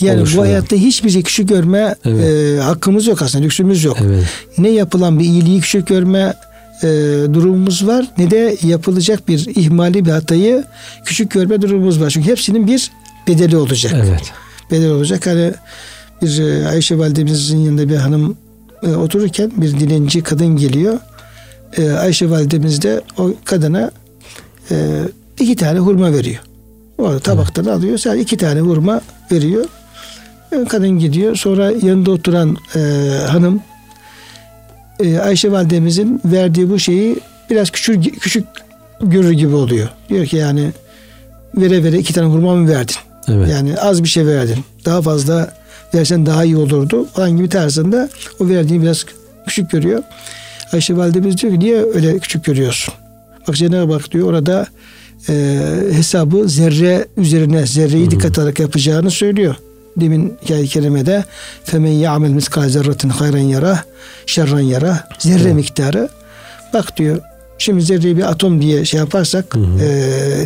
[0.00, 0.44] Yani oluşuyor.
[0.44, 2.24] bu hayatta hiçbir şey küçük görme Evet.
[2.24, 3.96] e, hakkımız yok aslında, lüksümüz yok.
[4.06, 4.24] Evet.
[4.58, 6.34] Ne yapılan bir iyiliği küçük görme
[6.82, 6.86] e,
[7.32, 10.64] durumumuz var ne de yapılacak bir ihmali bir hatayı
[11.04, 12.10] küçük görme durumumuz var.
[12.10, 12.90] Çünkü hepsinin bir
[13.28, 13.92] bedeli olacak.
[13.96, 14.32] Evet.
[14.70, 15.26] bedel olacak.
[15.26, 15.52] Hani
[16.22, 18.36] bir e, Ayşe validemizin yanında bir hanım
[18.82, 20.98] e, otururken bir dilenci kadın geliyor.
[21.78, 23.90] E, Ayşe validemiz de o kadına
[24.70, 25.00] e,
[25.40, 26.42] iki tane hurma veriyor.
[26.98, 27.98] O tabaktan alıyor.
[27.98, 29.00] Sadece iki tane hurma
[29.32, 29.64] veriyor.
[30.52, 31.36] E, kadın gidiyor.
[31.36, 32.80] Sonra yanında oturan e,
[33.26, 33.62] hanım
[35.00, 38.44] e, Ayşe validemizin verdiği bu şeyi biraz küçük küçük
[39.00, 39.88] görür gibi oluyor.
[40.08, 40.72] Diyor ki yani
[41.54, 42.96] vere vere iki tane hurma mı verdin?
[43.28, 43.48] Evet.
[43.48, 44.64] Yani az bir şey verdin.
[44.84, 45.54] Daha fazla
[45.94, 48.08] versen daha iyi olurdu falan gibi tarzında
[48.40, 49.04] o verdiğini biraz
[49.46, 50.02] küçük görüyor.
[50.72, 52.94] Ayşe validemiz diyor ki niye öyle küçük görüyorsun?
[53.48, 54.66] Bak Cenab-ı Hak diyor orada
[55.28, 55.58] e,
[55.92, 59.54] hesabı zerre üzerine zerreyi dikkat alarak yapacağını söylüyor.
[59.96, 61.24] Demin hikaye-i kerimede
[61.64, 63.84] femen ya'mel miskal zerratin hayran yara
[64.26, 65.54] şerran yara zerre Evet.
[65.54, 66.08] miktarı
[66.74, 67.18] bak diyor
[67.58, 69.88] şimdi zerreyi bir atom diye şey yaparsak e,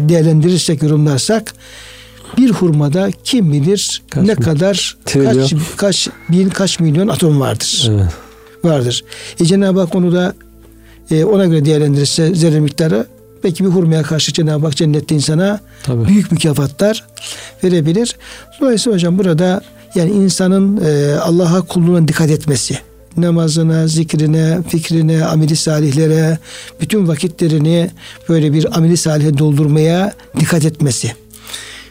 [0.08, 1.54] değerlendirirsek yorumlarsak
[2.38, 5.34] bir hurmada kim bilir Kaç ne bin- kadar Trilyon.
[5.48, 8.12] kaç kaç bin kaç milyon atom vardır Evet.
[8.64, 9.04] vardır.
[9.40, 10.34] E Cenab-ı Hak onu da
[11.10, 13.06] e, ona göre değerlendirirse zerre miktarı
[13.44, 16.08] belki bir hurmaya karşı Cenab-ı Hak cennette insana Tabii.
[16.08, 17.04] büyük mükafatlar
[17.64, 18.16] verebilir.
[18.60, 19.62] Dolayısıyla hocam burada
[19.94, 22.78] Yani insanın e, Allah'a kulluğuna dikkat etmesi.
[23.16, 26.38] Namazına, zikrine, fikrine, ameli salihlere,
[26.80, 27.90] bütün vakitlerini
[28.28, 31.12] böyle bir ameli salihe doldurmaya dikkat etmesi.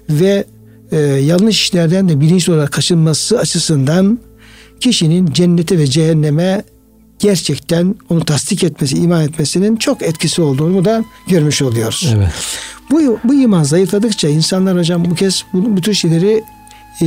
[0.10, 0.46] Ve
[0.92, 4.20] e, yanlış işlerden de bilinçli olarak kaçınması açısından
[4.80, 6.64] kişinin cennete ve cehenneme
[7.22, 12.14] gerçekten onu tasdik etmesi, iman etmesinin çok etkisi olduğunu da görmüş oluyoruz.
[12.16, 12.32] Evet.
[12.92, 16.44] Bu, bu iman zayıfladıkça insanlar hocam bu kez bu, bu tür şeyleri
[17.02, 17.06] e,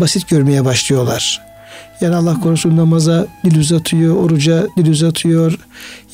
[0.00, 1.40] basit görmeye başlıyorlar.
[2.00, 5.58] Yani Allah korusun namaza dil uzatıyor, oruca dil uzatıyor.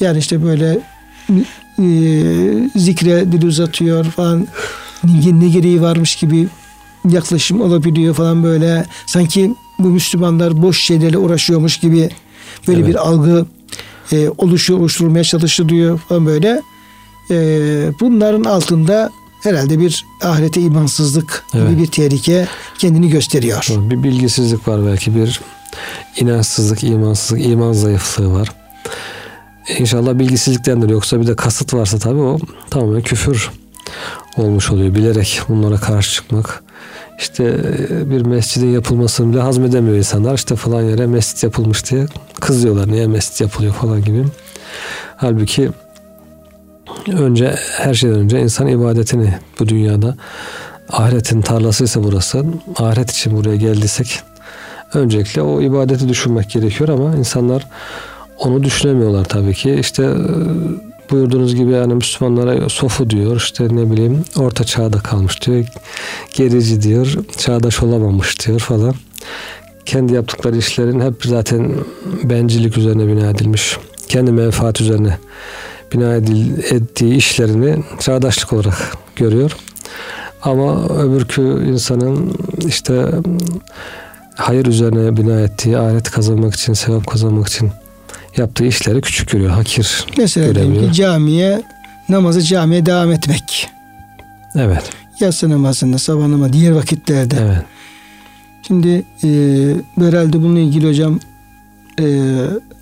[0.01, 0.79] Yani işte böyle
[1.79, 1.85] e,
[2.77, 4.47] zikre dil uzatıyor falan.
[5.05, 6.49] Ne, ne gereği varmış gibi
[7.09, 8.85] yaklaşım olabiliyor falan böyle.
[9.07, 12.11] Sanki bu Müslümanlar boş şeylerle uğraşıyormuş gibi
[12.69, 12.89] böyle evet.
[12.89, 13.47] bir algı
[14.13, 16.63] e, oluşuyor, oluşturulmaya çalışılıyor falan böyle.
[17.31, 17.37] E,
[18.01, 19.11] bunların altında
[19.43, 21.71] herhalde bir ahirete imansızlık evet.
[21.71, 22.47] gibi bir tehlike
[22.79, 23.67] kendini gösteriyor.
[23.69, 25.41] Bir bilgisizlik var belki bir
[26.17, 28.49] inançsızlık, imansızlık, iman zayıflığı var.
[29.79, 30.89] İnşallah bilgisizliktendir.
[30.89, 32.39] Yoksa bir de kasıt varsa tabii o
[32.71, 33.51] tamamen küfür
[34.37, 34.95] olmuş oluyor.
[34.95, 36.63] Bilerek bunlara karşı çıkmak.
[37.19, 37.45] İşte
[37.91, 40.35] e, bir mescidin yapılmasını bile hazmedemiyor insanlar.
[40.35, 42.07] İşte falan yere mescit yapılmış diye
[42.41, 42.89] kızıyorlar.
[42.89, 44.25] Niye mescit yapılıyor falan gibi.
[45.17, 45.71] Halbuki
[47.13, 50.17] önce her şeyden önce insan ibadetini bu dünyada
[50.91, 52.45] ahiretin tarlasıysa burası
[52.77, 54.21] ahiret için buraya geldiysek
[54.95, 57.67] öncelikle o ibadeti düşünmek gerekiyor ama insanlar
[58.39, 59.75] onu düşünemiyorlar tabii ki.
[59.75, 60.17] İşte e,
[61.11, 65.65] buyurduğunuz gibi yani Müslümanlara sofu diyor işte ne bileyim orta çağda kalmış diyor
[66.35, 68.95] gerici diyor çağdaş olamamış diyor falan.
[69.87, 71.73] Kendi yaptıkları işlerin hep zaten
[72.25, 73.77] bencillik üzerine bina edilmiş
[74.09, 75.19] kendi menfaat üzerine
[75.93, 79.57] bina edil, ettiği işlerini çağdaşlık olarak görüyor.
[80.43, 82.35] Ama öbürkü insanın
[82.67, 83.07] işte
[84.37, 87.71] hayır üzerine bina ettiği ahiret kazanmak için sevap kazanmak için
[88.39, 90.89] yaptığı işleri küçük görüyor, hakir Mesela göremiyor.
[90.89, 91.63] ki camiye
[92.09, 93.69] namazı camiye devam etmek.
[94.55, 94.91] Evet.
[95.21, 97.37] Yatsı namazında, sabah namazı, diğer vakitlerde.
[97.41, 97.65] Evet.
[98.67, 99.29] Şimdi e,
[99.99, 101.19] herhalde bununla ilgili hocam
[102.01, 102.05] e,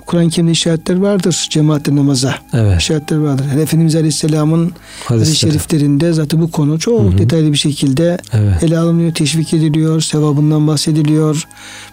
[0.06, 2.34] Kur'an-ı Kerim'de işaretler vardır cemaatle namaza.
[2.52, 2.80] Evet.
[2.80, 3.44] İşaretler vardır.
[3.50, 4.72] Yani Efendimiz Aleyhisselam'ın
[5.04, 7.18] hadis şeriflerinde zaten bu konu çok Hı-hı.
[7.18, 8.62] detaylı bir şekilde evet.
[8.62, 11.48] ele alınıyor, teşvik ediliyor, sevabından bahsediliyor,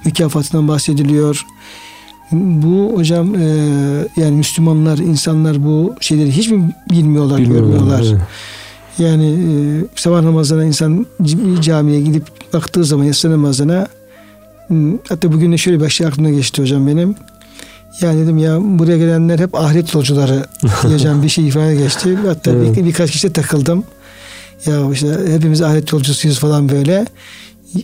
[0.06, 1.46] mükafatından bahsediliyor
[2.34, 3.46] bu hocam e,
[4.18, 8.06] yani Müslümanlar, insanlar bu şeyleri hiç mi bilmiyorlar, bilmiyorlar görmüyorlar.
[8.12, 8.22] Evet.
[8.98, 9.52] Yani e,
[9.96, 11.06] sabah namazına insan
[11.62, 13.88] camiye gidip baktığı zaman yatsı namazına
[15.10, 17.16] hatta bugün de şöyle bir şey aklımda geçti hocam benim.
[18.02, 20.46] Yani dedim ya buraya gelenler hep ahiret yolcuları
[20.88, 22.18] diyeceğim bir şey ifade geçti.
[22.28, 22.78] Hatta evet.
[22.78, 23.84] bir, birkaç kişi takıldım.
[24.66, 27.06] Ya işte hepimiz ahiret yolcusuyuz falan böyle.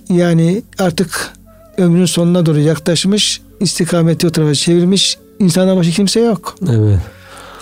[0.09, 1.33] Yani artık
[1.79, 6.55] ömrün sonuna doğru yaklaşmış istikameti o tarafa çevirmiş insandan başka kimse yok.
[6.69, 6.99] Evet.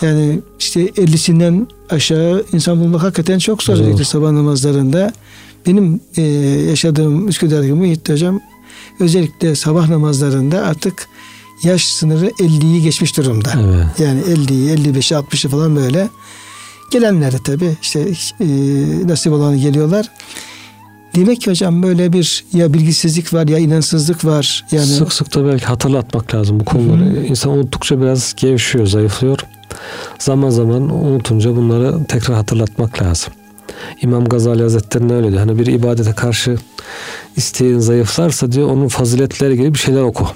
[0.01, 4.07] Yani işte 50'sinden aşağı insan bulmak hakikaten çok zor evet.
[4.07, 5.13] sabah namazlarında.
[5.67, 6.21] Benim e,
[6.69, 8.39] yaşadığım Üsküdar'daki muhitte hocam
[8.99, 11.07] özellikle sabah namazlarında artık
[11.63, 13.49] yaş sınırı 50'yi geçmiş durumda.
[13.55, 13.99] Evet.
[13.99, 16.09] Yani 50'yi, 55'i, 60'ı falan böyle.
[16.91, 17.99] Gelenler de tabii işte
[18.39, 18.45] e,
[19.07, 20.11] nasip olanı geliyorlar.
[21.15, 24.65] Demek ki hocam böyle bir ya bilgisizlik var ya inansızlık var.
[24.71, 27.05] Yani sık sık da belki hatırlatmak lazım bu konuları.
[27.05, 27.25] Hı-hı.
[27.25, 29.39] İnsan unuttukça biraz gevşiyor, zayıflıyor.
[30.19, 33.33] Zaman zaman unutunca bunları tekrar hatırlatmak lazım.
[34.01, 35.39] İmam Gazali Hazretleri'ne öyle diyor.
[35.39, 36.57] Hani bir ibadete karşı
[37.35, 40.27] isteğin zayıflarsa diyor onun faziletleri ilgili bir şeyler oku.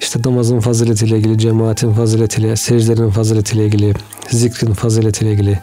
[0.00, 3.94] İşte namazın faziletiyle ilgili, cemaatin faziletiyle, secdelerin faziletiyle ilgili,
[4.30, 5.58] zikrin faziletiyle ilgili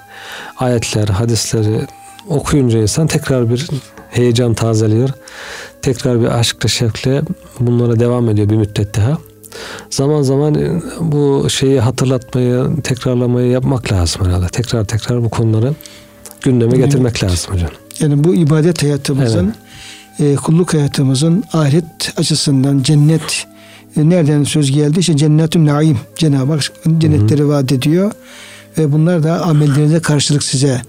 [0.58, 1.82] ayetler, hadisleri
[2.30, 3.68] okuyunca insan tekrar bir
[4.10, 5.10] heyecan tazeliyor.
[5.82, 7.22] Tekrar bir aşkla şevkle
[7.60, 9.18] bunlara devam ediyor bir müddet daha.
[9.90, 14.48] Zaman zaman e, bu şeyi hatırlatmayı, tekrarlamayı yapmak lazım herhalde.
[14.48, 15.74] Tekrar tekrar bu konuları
[16.42, 16.86] gündeme evet.
[16.86, 17.70] getirmek lazım hocam.
[18.00, 19.56] Yani bu ibadet hayatımızın,
[20.20, 20.34] evet.
[20.34, 23.46] e, kulluk hayatımızın ahiret açısından cennet
[23.98, 25.00] e, nereden söz geldi?
[25.00, 26.00] İşte cennetün naim.
[26.16, 26.62] Cenab-ı Hak
[26.98, 27.50] cennetleri Hı-hı.
[27.50, 28.12] vaat ediyor.
[28.78, 30.82] Ve bunlar da amellerinize karşılık size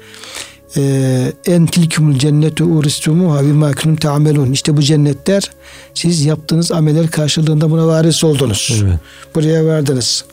[1.46, 4.52] en tilkumul cennetu uristumuha bima kuntum ta'melun.
[4.52, 5.50] İşte bu cennetler
[5.94, 8.82] siz yaptığınız ameller karşılığında buna varis oldunuz.
[8.84, 8.98] Evet.
[9.34, 10.24] Buraya vardınız.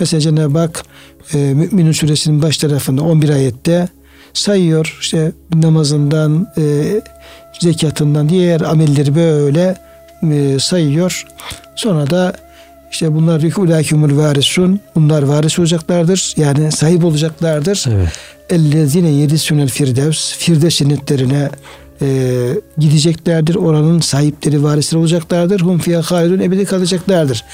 [0.00, 0.84] Mesela Cenab-ı Hak
[1.34, 3.88] e, Müminun suresinin baş tarafında 11 ayette
[4.34, 6.84] sayıyor işte namazından e,
[7.60, 9.76] zekatından diğer amelleri böyle
[10.32, 11.26] e, sayıyor.
[11.76, 12.32] Sonra da
[12.90, 14.80] işte bunlar ulâkümül varisun.
[14.94, 16.34] Bunlar varis olacaklardır.
[16.36, 17.84] Yani sahip olacaklardır.
[17.88, 18.08] Evet.
[18.50, 20.36] Ellezine yedisünel firdevs.
[20.36, 21.50] Firdevs cennetlerine
[22.02, 22.06] e,
[22.78, 23.54] gideceklerdir.
[23.54, 25.60] Oranın sahipleri, varisleri olacaklardır.
[25.60, 27.44] Hum fiyâ halidun ebedi kalacaklardır.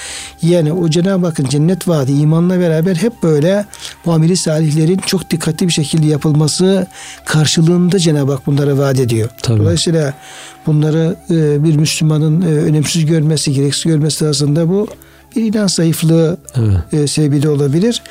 [0.43, 3.65] Yani o Cenab-ı Hakk'ın cennet vaadi imanla beraber hep böyle
[4.05, 6.87] muameli salihlerin çok dikkatli bir şekilde yapılması
[7.25, 9.29] karşılığında Cenab-ı Hak bunları vaat ediyor.
[9.43, 9.59] Tabii.
[9.59, 10.15] Dolayısıyla
[10.67, 14.87] bunları e, bir Müslümanın e, önemsiz görmesi, gereksiz görmesi aslında bu
[15.37, 16.95] bir inan zayıflığı Evet.
[17.03, 18.03] e, sebebiyle olabilir.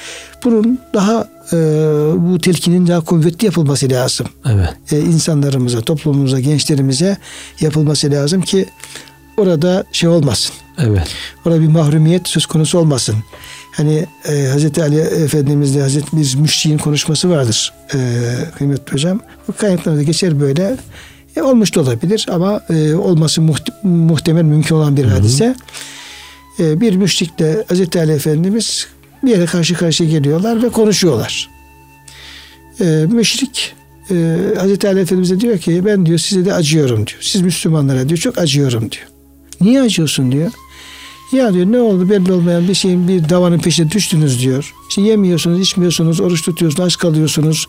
[0.44, 1.58] Bunun daha e,
[2.18, 4.28] bu telkinin daha kuvvetli yapılması lazım.
[4.46, 4.70] Evet.
[4.92, 7.18] E, insanlarımıza, toplumumuza, gençlerimize
[7.60, 8.66] yapılması lazım ki
[9.38, 10.56] orada şey olmasın.
[10.78, 11.08] Evet.
[11.46, 13.16] Orada bir mahrumiyet söz konusu olmasın.
[13.72, 17.98] Hani e, Hazreti Ali Efendimiz'de Hazreti bir müşriğin konuşması vardır e,
[18.58, 19.20] kıymetli hocam.
[19.48, 20.78] Bu kaynaklarda geçer böyle.
[21.36, 25.46] E, olmuş da olabilir ama e, olması muht- muhtemel mümkün olan bir hadise.
[25.46, 25.56] E,
[26.60, 28.88] bir müşrikle Hazreti Ali Efendimiz
[29.24, 31.50] bir yere karşı karşıya geliyorlar ve konuşuyorlar.
[32.80, 33.76] E, müşrik
[34.12, 37.20] e, Hazreti Ali Efendimiz'e diyor ki ben diyor size de acıyorum diyor.
[37.22, 39.08] Siz Müslümanlara diyor çok acıyorum diyor.
[39.62, 40.52] Niye acıyorsun diyor.
[41.32, 44.74] Ya diyor ne oldu belli olmayan bir şeyin bir davanın peşine düştünüz diyor.
[44.90, 47.68] İşte yemiyorsunuz, içmiyorsunuz, oruç tutuyorsunuz, aç kalıyorsunuz.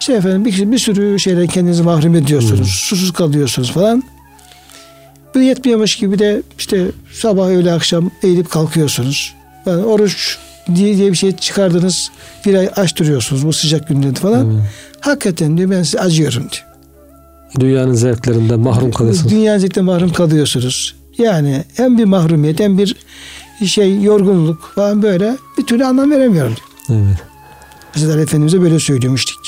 [0.00, 2.68] İşte efendim bir, bir sürü şeyden kendinizi mahrum ediyorsunuz.
[2.68, 4.02] Susuz kalıyorsunuz falan.
[5.34, 9.34] Bu yetmiyormuş gibi de işte sabah öğle akşam eğilip kalkıyorsunuz.
[9.66, 10.38] Yani oruç
[10.74, 12.10] diye, diye bir şey çıkardınız.
[12.46, 14.50] Bir ay aç duruyorsunuz bu sıcak günlerde falan.
[14.50, 14.64] Evet.
[15.00, 16.64] Hakikaten diyor ben size acıyorum diyor.
[17.60, 19.32] Dünyanın zevklerinden mahrum kalıyorsunuz.
[19.32, 20.94] Dünya zevkten mahrum kalıyorsunuz.
[21.18, 22.96] Yani hem bir mahrumiyet hem bir
[23.66, 27.00] şey yorgunluk falan böyle bir türlü anlam veremiyorum diyor.
[27.00, 27.18] Evet.
[27.92, 29.38] Hazreti Ali Efendimiz'e böyle söylüyormuştuk.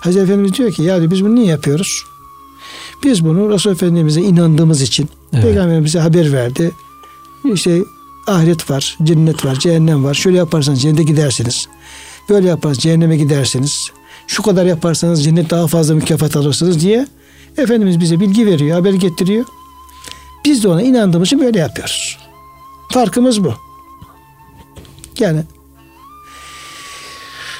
[0.00, 2.04] Hazreti Efendimiz diyor ki ya diyor, biz bunu niye yapıyoruz?
[3.04, 5.44] Biz bunu Resul Efendimiz'e inandığımız için Evet.
[5.44, 6.70] Peygamber bize haber verdi.
[7.54, 7.78] İşte
[8.26, 10.14] ahiret var, cennet var, cehennem var.
[10.14, 11.68] Şöyle yaparsanız cennete gidersiniz.
[12.28, 13.90] Böyle yaparsanız cehenneme gidersiniz.
[14.26, 17.06] Şu kadar yaparsanız cennet daha fazla mükafat alırsınız diye
[17.58, 19.44] Efendimiz bize bilgi veriyor, haber getiriyor.
[20.44, 22.18] Biz de ona inandığımız için böyle yapıyoruz.
[22.92, 23.54] Farkımız bu.
[25.18, 25.42] Yani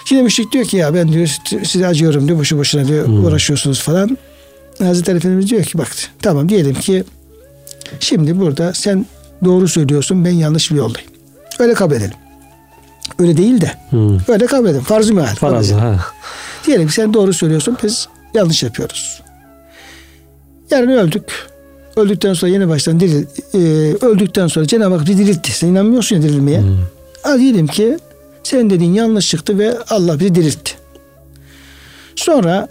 [0.05, 1.29] Şimdi müşrik diyor ki ya ben diyor
[1.65, 3.25] size acıyorum diyor boşu boşuna diyor Hmm.
[3.25, 4.19] uğraşıyorsunuz falan.
[4.79, 5.89] Hazreti Efendimiz diyor ki bak
[6.23, 7.05] tamam diyelim ki
[8.01, 9.07] şimdi burada sen
[9.45, 11.11] doğru söylüyorsun ben yanlış bir yoldayım.
[11.59, 12.15] Öyle kabul edelim.
[13.19, 14.19] Öyle değil de Hı.
[14.29, 14.85] öyle kabul edelim.
[14.85, 15.37] Farz-ı meal.
[15.65, 15.79] edelim.
[15.79, 16.05] ha.
[16.67, 19.21] Diyelim ki sen doğru söylüyorsun biz yanlış yapıyoruz.
[20.71, 21.25] Yarın öldük.
[21.97, 23.59] Öldükten sonra yeni baştan diril, e,
[24.07, 25.53] öldükten sonra Cenab-ı Hak bizi diriltti.
[25.53, 26.63] Sen inanmıyorsun ya dirilmeye.
[27.23, 27.99] Ha diyelim ki
[28.43, 30.73] sen dediğin yanlış çıktı ve Allah bizi diriltti.
[32.17, 32.69] Sonra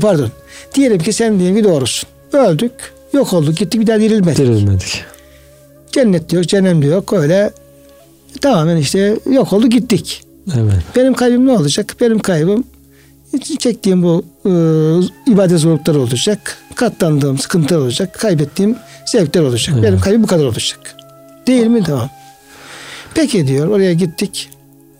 [0.00, 0.30] pardon.
[0.74, 2.08] Diyelim ki sen diyelim ki doğrusun.
[2.32, 2.72] Öldük.
[3.12, 3.56] Yok olduk.
[3.56, 4.38] Gittik bir daha dirilmedik.
[4.38, 5.04] Dirilmedik.
[5.92, 7.02] Cennet diyor, cehennem diyor.
[7.12, 7.50] Öyle
[8.40, 10.22] tamamen işte yok oldu gittik.
[10.56, 10.82] Evet.
[10.96, 11.96] Benim kaybım ne olacak?
[12.00, 12.64] Benim kaybım
[13.58, 14.50] çektiğim bu e,
[15.32, 16.58] ibadet zorlukları olacak.
[16.74, 18.14] Katlandığım sıkıntılar olacak.
[18.20, 19.74] Kaybettiğim zevkler olacak.
[19.74, 19.84] Evet.
[19.84, 20.96] Benim kaybım bu kadar olacak.
[21.46, 21.82] Değil mi?
[21.86, 22.10] Tamam.
[23.14, 23.68] Peki diyor.
[23.68, 24.50] Oraya gittik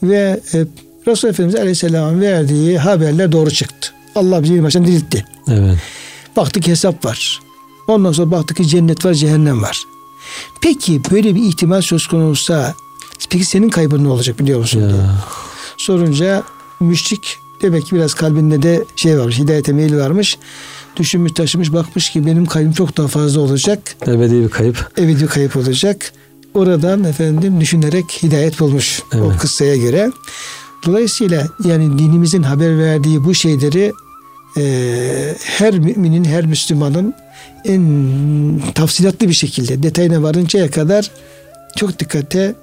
[0.02, 0.64] ve e,
[1.06, 3.92] Resul Efendimiz Aleyhisselam'ın verdiği haberler doğru çıktı.
[4.14, 5.24] Allah bizi baştan diriltti.
[5.48, 5.78] Evet.
[6.36, 7.40] Baktık hesap var.
[7.88, 9.82] Ondan sonra baktık ki cennet var, cehennem var.
[10.60, 12.54] Peki böyle bir ihtimal söz konusu
[13.30, 14.80] peki senin kaybın ne olacak biliyor musun?
[14.80, 14.90] diye.
[14.90, 15.24] Ya.
[15.76, 16.42] Sorunca
[16.80, 20.38] müşrik demek ki biraz kalbinde de şey varmış, hidayete meyil varmış.
[20.96, 23.96] Düşünmüş taşımış bakmış ki benim kaybım çok daha fazla olacak.
[24.06, 24.92] Ebedi bir kayıp.
[24.98, 26.12] Ebedi kayıp olacak.
[26.54, 29.38] Oradan efendim düşünerek hidayet bulmuş o Evet.
[29.40, 30.10] kıssaya göre.
[30.86, 33.92] Dolayısıyla yani dinimizin haber verdiği bu şeyleri
[34.56, 37.14] e, her müminin, her Müslümanın
[37.64, 41.10] en tafsilatlı bir şekilde detayına varıncaya kadar
[41.76, 42.54] çok dikkate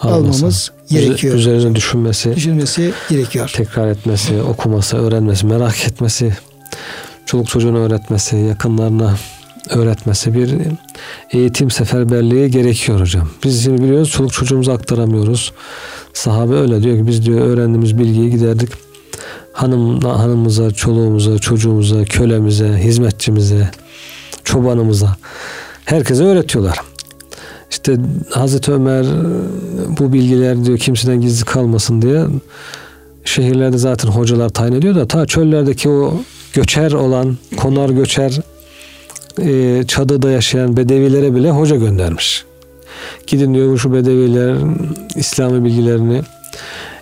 [0.00, 1.34] almamız gerekiyor.
[1.34, 3.52] Üzerine düşünmesi, düşünmesi gerekiyor.
[3.54, 6.36] tekrar etmesi, okuması, öğrenmesi, merak etmesi,
[7.26, 9.16] çoluk çocuğuna öğretmesi, yakınlarına
[9.70, 10.54] öğretmesi bir
[11.30, 13.28] eğitim seferberliği gerekiyor hocam.
[13.44, 15.52] Biz şimdi biliyoruz çoluk çocuğumuza aktaramıyoruz.
[16.12, 18.68] Sahabe öyle diyor ki biz diyor öğrendiğimiz bilgiyi giderdik
[19.52, 23.70] hanım, hanımımıza, çoluğumuza, çocuğumuza, kölemize, hizmetçimize,
[24.44, 25.16] çobanımıza
[25.84, 26.78] herkese öğretiyorlar.
[27.70, 27.96] İşte
[28.30, 29.06] Hazreti Ömer
[29.98, 32.24] bu bilgiler diyor kimseden gizli kalmasın diye
[33.24, 36.14] şehirlerde zaten hocalar tayin ediyor da ta çöllerdeki o
[36.52, 38.40] göçer olan konar göçer
[39.38, 42.44] e, çadırda yaşayan bedevilere bile hoca göndermiş.
[43.26, 44.56] Gidin diyor şu bedeviler
[45.16, 46.22] İslami bilgilerini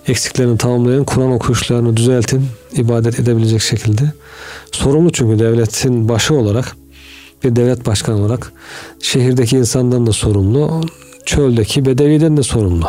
[0.09, 4.13] eksiklerini tamamlayın, Kur'an okuyuşlarını düzeltin, ibadet edebilecek şekilde.
[4.73, 6.77] Sorumlu çünkü devletin başı olarak
[7.45, 8.53] bir devlet başkanı olarak
[9.03, 10.81] şehirdeki insandan da sorumlu,
[11.27, 12.87] çöldeki bedeviden de sorumlu.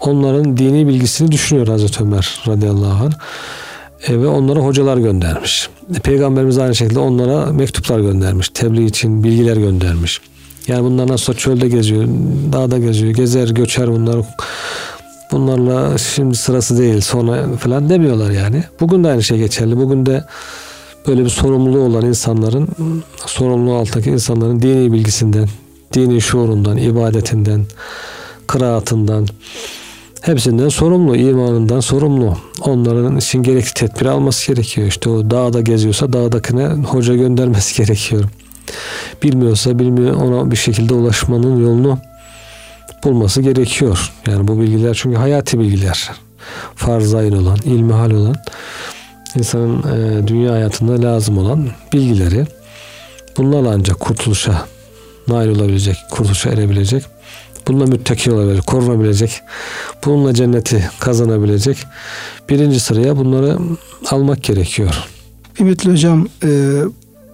[0.00, 3.12] Onların dini bilgisini düşünüyor Hazreti Ömer radıyallahu anh.
[4.08, 5.68] E, ve onlara hocalar göndermiş.
[5.96, 8.48] E, Peygamberimiz aynı şekilde onlara mektuplar göndermiş.
[8.48, 10.20] Tebliğ için bilgiler göndermiş.
[10.68, 12.04] Yani bunlar nasıl çölde geziyor,
[12.52, 14.16] dağda geziyor, gezer, göçer bunlar.
[15.32, 18.64] Bunlarla şimdi sırası değil sonra falan demiyorlar yani.
[18.80, 19.76] Bugün de aynı şey geçerli.
[19.76, 20.24] Bugün de
[21.06, 22.68] böyle bir sorumluluğu olan insanların,
[23.26, 25.48] sorumluluğu altındaki insanların dini bilgisinden,
[25.92, 27.66] dini şuurundan, ibadetinden,
[28.46, 29.26] kıraatından,
[30.20, 32.36] hepsinden sorumlu, imanından sorumlu.
[32.60, 34.88] Onların için gerekli tedbir alması gerekiyor.
[34.88, 38.24] İşte o dağda geziyorsa dağdakine hoca göndermesi gerekiyor.
[39.22, 41.98] Bilmiyorsa bilmiyor ona bir şekilde ulaşmanın yolunu
[43.04, 44.12] bulması gerekiyor.
[44.26, 46.10] Yani bu bilgiler çünkü hayati bilgiler.
[46.74, 48.36] Farzayın olan, ilmihal olan
[49.36, 52.46] insanın e, dünya hayatında lazım olan bilgileri
[53.36, 54.66] bunlarla ancak kurtuluşa
[55.28, 57.04] nail olabilecek, kurtuluşa erebilecek.
[57.68, 59.40] Bununla müttaki olabilecek, korunabilecek.
[60.04, 61.78] Bununla cenneti kazanabilecek.
[62.48, 63.58] Birinci sıraya bunları
[64.10, 64.94] almak gerekiyor.
[65.56, 66.80] Kıymetli hocam e,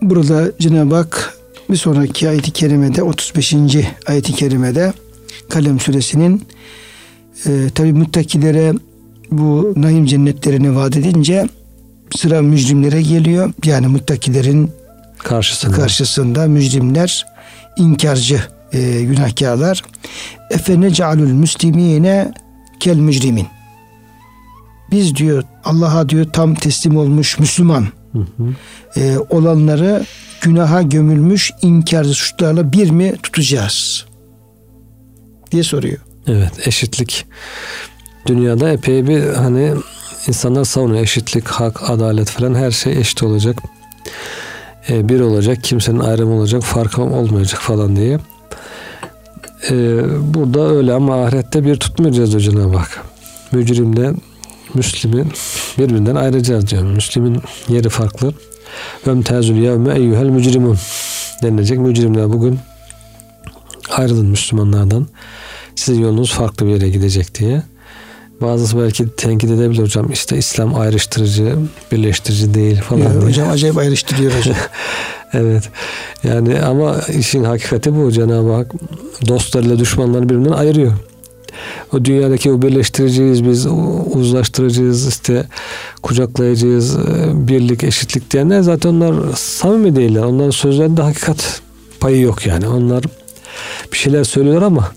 [0.02, 1.38] burada Cenab-ı Hak
[1.70, 3.54] bir sonraki ayet-i kerimede 35.
[4.06, 4.92] ayet-i kerimede
[5.48, 6.42] Kalem suresinin
[7.46, 8.72] e, tabi müttakilere
[9.30, 11.48] bu naim cennetlerini vaat edince
[12.16, 13.52] sıra mücrimlere geliyor.
[13.64, 14.70] Yani muttakilerin
[15.18, 17.26] karşısında, karşısında mücrimler
[17.76, 18.40] inkarcı
[18.72, 19.82] e, günahkarlar.
[20.50, 22.32] Efene cealul müslimine
[22.80, 23.46] kel mücrimin.
[24.90, 27.86] Biz diyor Allah'a diyor tam teslim olmuş Müslüman
[28.18, 28.54] hı.
[29.00, 30.04] E, olanları
[30.40, 34.06] günaha gömülmüş inkarcı suçlarla bir mi tutacağız?
[35.52, 35.98] diye soruyor.
[36.26, 37.26] Evet eşitlik
[38.26, 39.74] dünyada epey bir hani
[40.28, 43.58] insanlar savunuyor eşitlik, hak, adalet falan her şey eşit olacak.
[44.88, 48.18] E, bir olacak, kimsenin ayrımı olacak, farkı olmayacak falan diye.
[49.70, 49.74] E,
[50.34, 53.04] burada öyle ama ahirette bir tutmayacağız o Cenab-ı Hak.
[53.52, 54.12] Mücrimle
[54.74, 55.32] Müslümin
[55.78, 56.82] birbirinden ayıracağız diyor.
[56.82, 58.34] Müslümin yeri farklı.
[59.06, 60.78] Vemtezül yevme eyyuhel mücrimun
[61.42, 61.78] denilecek.
[61.78, 62.58] Mücrimler bugün
[63.90, 65.06] ayrılın Müslümanlardan.
[65.76, 67.62] Sizin yolunuz farklı bir yere gidecek diye.
[68.40, 71.56] Bazısı belki tenkit edebilir hocam işte İslam ayrıştırıcı,
[71.92, 73.00] birleştirici değil falan.
[73.00, 74.56] Ya, hocam acayip ayrıştırıyor hocam.
[75.32, 75.70] evet.
[76.24, 78.12] Yani ama işin hakikati bu.
[78.12, 78.72] Cenab-ı Hak
[79.28, 80.92] dostlarıyla düşmanlarını birbirinden ayırıyor.
[81.92, 83.66] O dünyadaki o birleştiriciyiz biz,
[84.14, 85.44] uzlaştırıcıyız, işte
[86.02, 86.98] kucaklayıcıyız,
[87.34, 90.22] birlik, eşitlik diyenler zaten onlar samimi değiller.
[90.22, 91.62] Onların sözlerinde hakikat
[92.00, 92.68] payı yok yani.
[92.68, 93.04] Onlar
[93.92, 94.92] bir şeyler söylüyor ama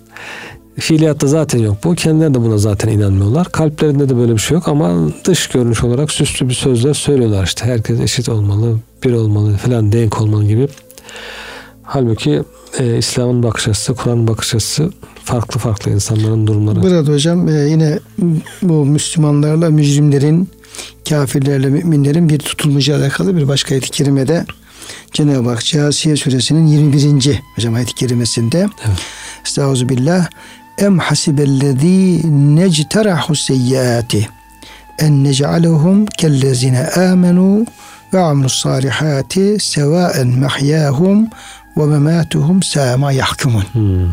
[0.80, 1.96] Fiiliyatta zaten yok bu.
[1.96, 3.52] Kendileri de buna zaten inanmıyorlar.
[3.52, 7.66] Kalplerinde de böyle bir şey yok ama dış görünüş olarak süslü bir sözler söylüyorlar işte.
[7.66, 10.68] Herkes eşit olmalı, bir olmalı falan denk olmalı gibi.
[11.84, 12.44] Halbuki
[12.80, 14.90] e, İslam'ın bakış açısı, Kur'an'ın bakış açısı
[15.26, 16.82] farklı farklı insanların durumları.
[16.82, 18.00] Burada hocam e, yine
[18.62, 20.50] bu Müslümanlarla mücrimlerin,
[21.10, 24.46] kafirlerle müminlerin bir tutulmaca alakalı bir başka ayet-i kerimede
[25.14, 27.42] Cenab-ı Hak Câsiye suresinin 21.
[27.56, 28.98] hocam ayet-i kerimesinde evet.
[29.46, 30.30] Estağfirullah
[30.78, 32.22] Em hasibellezî
[32.56, 34.28] necterahu seyyiati
[35.00, 37.66] en nec'alehum kellezine amenu
[38.14, 41.28] ve amilus salihati sevaen mehyahum
[41.78, 43.64] ve mematuhum sâma yahkumun.
[43.74, 44.12] Hmm.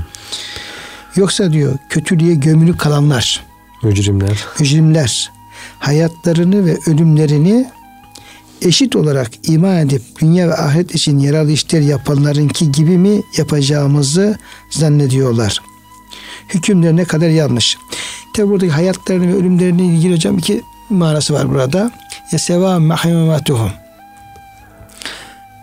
[1.17, 3.45] Yoksa diyor kötülüğe gömülü kalanlar,
[3.83, 5.31] mücrimler, mücrimler
[5.79, 7.67] hayatlarını ve ölümlerini
[8.63, 14.39] eşit olarak iman edip dünya ve ahiret için yararlı işler yapanlarınki gibi mi yapacağımızı
[14.71, 15.61] zannediyorlar
[16.55, 17.79] hükümleri ne kadar yanlış.
[18.35, 21.93] Tabi buradaki hayatlarını ve ölümlerini ilgili hocam iki manası var burada.
[22.33, 23.71] Ya seva mahimatuhum.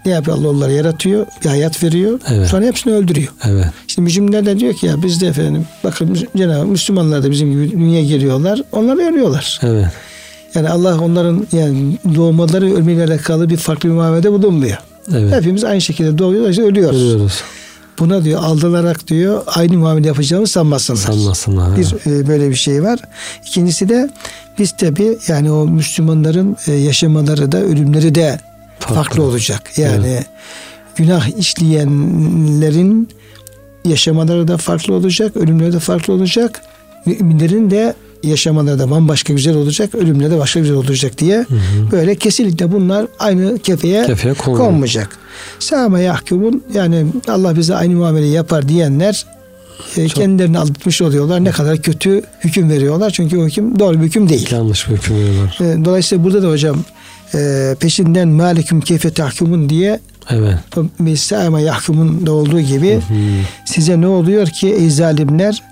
[0.06, 2.20] Ne yapıyor Allah onları yaratıyor, bir hayat veriyor.
[2.30, 2.48] Evet.
[2.48, 3.28] Sonra hepsini öldürüyor.
[3.48, 3.66] Evet.
[3.88, 7.72] Şimdi mücrimler de diyor ki ya biz de efendim bakın Cenab-ı Müslümanlar da bizim gibi
[7.72, 8.62] dünyaya geliyorlar.
[8.72, 9.60] Onları ölüyorlar.
[9.64, 9.88] Evet.
[10.56, 14.78] Yani Allah onların yani doğmaları ölmeyle alakalı bir farklı bir muamelede bulunmuyor.
[15.14, 15.34] Evet.
[15.34, 17.02] Hepimiz aynı şekilde doğuyoruz, işte ölüyoruz.
[17.02, 17.44] Ölüyoruz
[18.00, 21.00] buna diyor aldılarak diyor aynı muamele yapacağımı sanmasınlar.
[21.00, 21.78] Sanmasınlar.
[21.78, 23.00] Bir e, böyle bir şey var.
[23.46, 24.10] İkincisi de
[24.60, 28.40] biz tabi yani o Müslümanların e, yaşamaları da ölümleri de
[28.80, 29.72] farklı, farklı olacak.
[29.78, 30.26] Yani evet.
[30.96, 33.10] günah işleyenlerin
[33.86, 36.62] yaşamaları da farklı olacak, ölümleri de farklı olacak.
[37.06, 41.92] Müminlerin de yaşamaları da bambaşka güzel olacak, ölümleri de başka güzel olacak diye hı hı.
[41.92, 45.18] böyle kesinlikle bunlar aynı kefeye, kefeye konmayacak.
[45.60, 49.26] Sâme yahkumun yani Allah bize aynı muamele yapar diyenler
[49.98, 51.44] e, kendilerini aldatmış oluyorlar.
[51.44, 53.10] Ne kadar kötü hüküm veriyorlar.
[53.10, 54.52] Çünkü o hüküm doğru bir hüküm değil.
[54.52, 55.58] Yanlış bir hüküm veriyorlar.
[55.62, 56.84] E, dolayısıyla burada da hocam
[57.34, 60.00] e, peşinden malikum keyfe tahkumun diye
[60.30, 61.20] Evet.
[61.20, 63.02] Sâme yahkumun da olduğu gibi hı hı.
[63.66, 65.64] size ne oluyor ki ey zalimler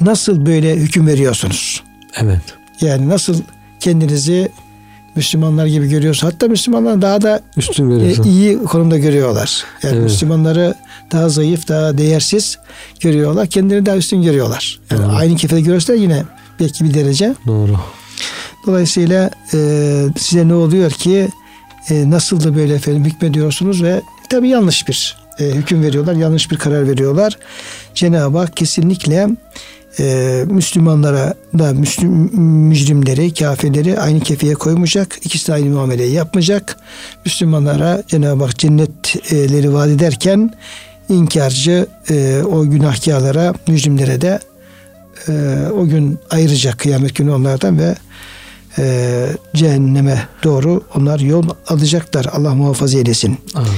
[0.00, 1.82] nasıl böyle hüküm veriyorsunuz?
[2.22, 2.42] Evet.
[2.80, 3.40] Yani nasıl
[3.80, 4.48] kendinizi
[5.14, 6.22] Müslümanlar gibi görüyoruz.
[6.22, 9.64] Hatta Müslümanlar daha da Üstün e, iyi konumda görüyorlar.
[9.82, 10.02] Yani Evet.
[10.02, 10.74] Müslümanları
[11.12, 12.58] daha zayıf, daha değersiz
[13.00, 13.46] görüyorlar.
[13.46, 14.80] Kendilerini daha üstün görüyorlar.
[14.90, 15.16] Yani Evet.
[15.16, 16.22] aynı kefede görürse yine
[16.60, 17.34] belki bir derece.
[17.46, 17.76] Doğru.
[18.68, 19.58] Dolayısıyla e,
[20.18, 21.28] size ne oluyor ki
[21.90, 26.56] e, nasıl da böyle efendim hükmediyorsunuz ve tabii yanlış bir e, hüküm veriyorlar, yanlış bir
[26.56, 27.38] karar veriyorlar.
[27.94, 29.28] Cenab-ı Hak kesinlikle
[29.98, 32.10] e, Müslümanlara da Müslüm,
[32.68, 35.18] mücrimleri, kafirleri aynı kefeye koymayacak.
[35.22, 36.76] İkisi de aynı muameleyi yapmayacak.
[37.24, 40.50] Müslümanlara Cenab-ı Hak cennetleri vaat ederken
[41.08, 44.38] inkarcı e, o günahkarlara, mücrimlere de
[45.28, 45.32] e,
[45.76, 47.94] o gün ayıracak kıyamet günü onlardan ve
[48.78, 52.26] e, cehenneme doğru onlar yol alacaklar.
[52.32, 53.38] Allah muhafaza eylesin.
[53.54, 53.70] Amin.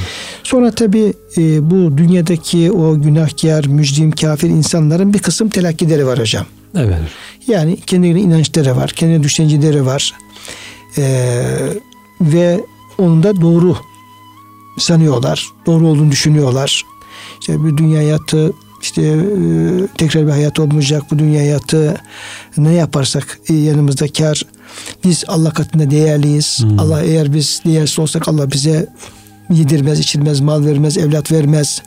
[0.43, 6.47] Sonra tabi e, bu dünyadaki o günahkar, mücrim, kafir insanların bir kısım telakkileri var hocam.
[6.77, 6.99] Evet.
[7.47, 10.15] Yani kendilerine inançları var, kendine düşünceleri var.
[10.99, 11.35] E,
[12.21, 12.61] ve
[12.99, 13.77] onu da doğru
[14.79, 15.47] sanıyorlar.
[15.67, 16.85] Doğru olduğunu düşünüyorlar.
[17.41, 19.17] İşte bir dünya hayatı işte e,
[19.99, 21.03] tekrar bir hayat olmayacak.
[21.11, 21.97] Bu dünya hayatı
[22.57, 24.43] ne yaparsak e, yanımızda kar.
[25.05, 26.59] Biz Allah katında değerliyiz.
[26.63, 26.79] Hmm.
[26.81, 28.87] Allah eğer biz değersiz olsak Allah bize
[29.51, 31.83] yedirmez, içirmez, mal vermez, evlat vermez.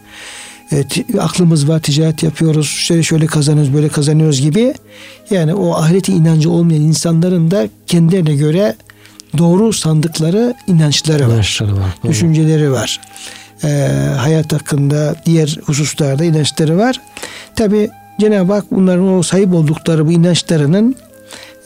[0.72, 4.74] E, t- aklımız var, ticaret yapıyoruz, şöyle şöyle kazanıyoruz, böyle kazanıyoruz gibi.
[5.30, 8.76] Yani o ahirete inancı olmayan insanların da kendilerine göre
[9.38, 11.96] doğru sandıkları inançları var İnançları var.
[12.04, 12.12] Doğru.
[12.12, 13.02] düşünceleri var.
[13.64, 17.02] Ee, hayat hakkında diğer hususlarda inançları var.
[17.56, 20.96] Tabi Cenab-ı Hak bunların o sahip oldukları bu inançlarının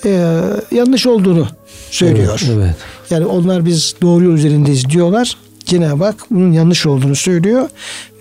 [0.05, 0.41] e,
[0.71, 1.47] yanlış olduğunu
[1.91, 2.41] söylüyor.
[2.45, 2.75] Evet, evet.
[3.09, 5.37] Yani onlar biz doğru yol üzerindeyiz diyorlar.
[5.65, 7.69] Cenab-ı Hak bunun yanlış olduğunu söylüyor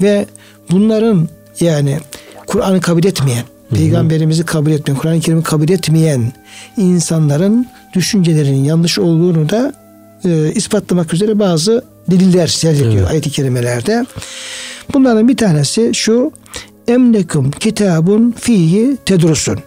[0.03, 0.27] ve
[0.71, 1.29] bunların
[1.61, 1.99] yani
[2.47, 6.33] Kur'an'ı kabul etmeyen, peygamberimizi kabul etmeyen, Kur'an-ı Kerim'i kabul etmeyen
[6.77, 9.73] insanların düşüncelerinin yanlış olduğunu da
[10.25, 13.11] e, ispatlamak üzere bazı deliller sergiliyor Evet.
[13.11, 14.07] ayet-i kerimelerde.
[14.95, 16.33] Bunların bir tanesi şu
[16.89, 19.59] emlekum kitabun fihi tedrusun.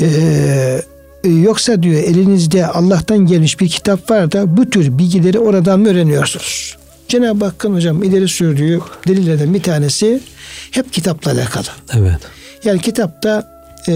[0.00, 0.82] Ee,
[1.24, 5.88] e, yoksa diyor elinizde Allah'tan gelmiş bir kitap var da bu tür bilgileri oradan mı
[5.88, 6.76] öğreniyorsunuz?
[7.08, 10.20] Cenab-ı Hakk'ın hocam ileri sürdüğü delillerden bir tanesi
[10.70, 11.66] hep kitapla alakalı.
[11.94, 12.20] Evet.
[12.64, 13.48] Yani kitapta
[13.88, 13.92] e,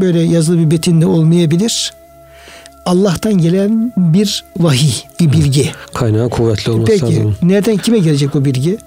[0.00, 1.92] böyle yazılı bir metinde olmayabilir.
[2.86, 5.72] Allah'tan gelen bir vahiy, bir bilgi.
[5.94, 7.36] Kaynağı kuvvetli olması Peki lazım.
[7.42, 8.78] nereden kime gelecek bu bilgi?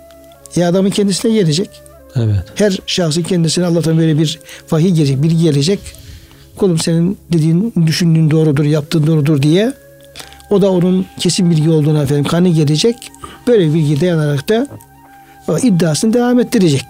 [0.55, 1.69] Ya adamın kendisine gelecek.
[2.15, 2.43] Evet.
[2.55, 4.39] Her şahsın kendisine Allah'tan böyle bir
[4.71, 5.79] vahiy gelecek, bilgi gelecek.
[6.57, 9.73] Kulum senin dediğin, düşündüğün doğrudur, yaptığın doğrudur diye.
[10.49, 12.95] O da onun kesin bilgi olduğuna efendim kanı gelecek.
[13.47, 14.67] Böyle bir bilgi dayanarak da
[15.63, 16.85] iddiasını devam ettirecek.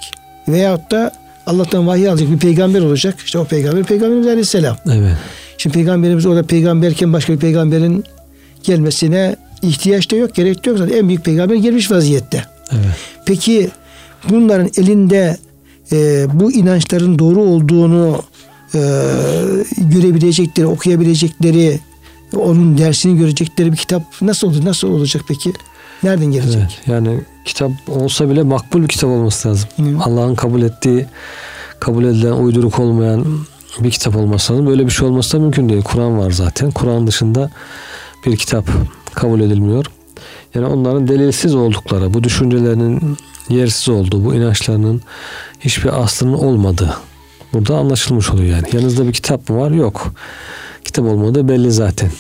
[0.47, 1.11] Veyahut da
[1.45, 3.15] Allah'tan vahiy alacak bir peygamber olacak.
[3.26, 4.78] İşte o peygamber Peygamberimiz Aleyhisselam.
[4.86, 5.18] Evet.
[5.57, 8.03] Şimdi peygamberimiz orada peygamberken başka bir peygamberin
[8.63, 10.80] gelmesine ihtiyaç da yok, gerek de yok.
[10.80, 12.43] Zaten en büyük peygamber gelmiş vaziyette.
[12.72, 12.95] Evet.
[13.26, 13.70] Peki
[14.30, 15.38] bunların elinde
[15.91, 18.22] e, bu inançların doğru olduğunu
[18.76, 18.80] e,
[19.78, 21.80] görebilecekleri, okuyabilecekleri,
[22.36, 24.65] onun dersini görecekleri bir kitap nasıl olur?
[24.65, 25.53] Nasıl olacak peki?
[26.03, 26.61] Nereden gelecek?
[26.61, 26.88] Evet.
[26.88, 29.70] Yani kitap olsa bile makbul bir kitap olması lazım.
[29.78, 30.03] Hı.
[30.03, 31.05] Allah'ın kabul ettiği,
[31.80, 33.26] kabul edilen, uyduruk olmayan
[33.80, 34.68] bir kitap olması lazım.
[34.68, 35.82] Böyle bir şey olması da mümkün değil.
[35.84, 36.72] Kur'an var zaten.
[36.72, 37.49] Kur'an dışında
[38.26, 38.65] bir kitap
[39.13, 39.86] kabul edilmiyor.
[40.55, 43.18] Yani onların delilsiz oldukları, bu düşüncelerinin
[43.49, 45.01] yersiz olduğu, bu inançlarının
[45.59, 46.97] hiçbir aslının olmadığı
[47.54, 48.68] burada anlaşılmış oluyor yani.
[48.74, 49.72] Yanınızda bir kitap mı var?
[49.72, 50.14] Yok.
[50.86, 52.12] Kitap olmadığı belli zaten.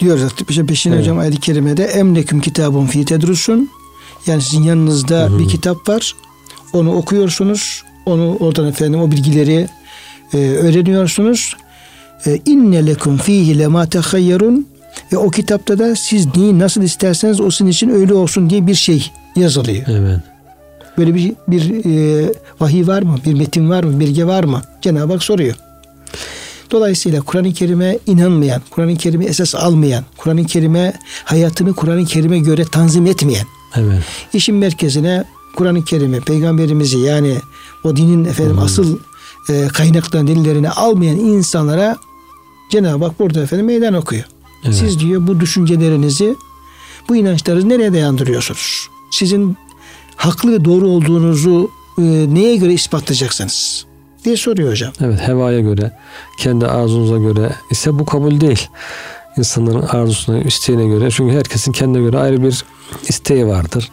[0.00, 1.02] Diyor zaten işte peşine Evet.
[1.02, 3.70] hocam ayet-i kerimede emleküm kitabun fi tedrusun
[4.26, 6.14] yani sizin yanınızda bir kitap var.
[6.72, 7.82] Onu okuyorsunuz.
[8.06, 9.68] Onu oradan efendim o bilgileri
[10.34, 11.56] e, öğreniyorsunuz.
[12.26, 14.66] E, inne lekum fihi lema tehayyerun
[15.12, 18.74] ve o kitapta da siz neyi nasıl isterseniz o sizin için öyle olsun diye bir
[18.74, 19.84] şey yazılıyor.
[19.88, 20.20] Evet.
[20.98, 23.16] Böyle bir bir e, vahiy var mı?
[23.26, 24.00] Bir metin var mı?
[24.00, 24.62] Bilgi var mı?
[24.82, 25.54] Cenab-ı Hak soruyor.
[26.70, 30.92] Dolayısıyla Kur'an-ı Kerim'e inanmayan, Kur'an-ı Kerim'i esas almayan, Kur'an-ı Kerim'e
[31.24, 34.02] hayatını Kur'an-ı Kerim'e göre tanzim etmeyen, Evet.
[34.32, 35.24] işin merkezine
[35.56, 37.36] Kur'an-ı Kerim'i, peygamberimizi yani
[37.84, 38.98] o dinin efendim asıl
[39.50, 41.96] e, kaynaklarını, delillerini almayan insanlara
[42.70, 44.24] Cenab-ı Hak burada efendim meydan okuyor.
[44.64, 44.74] Evet.
[44.74, 46.36] Siz diyor bu düşüncelerinizi,
[47.08, 48.88] bu inançlarınızı nereye dayandırıyorsunuz?
[49.10, 49.56] Sizin
[50.22, 52.02] haklı ve doğru olduğunuzu e,
[52.34, 53.86] neye göre ispatlayacaksınız?
[54.24, 54.92] diye soruyor hocam.
[55.00, 55.92] Evet hevaya göre,
[56.38, 58.68] kendi arzunuza göre ise bu kabul değil.
[59.38, 61.10] İnsanların arzusuna, isteğine göre.
[61.10, 62.64] Çünkü herkesin kendine göre ayrı bir
[63.08, 63.90] isteği vardır.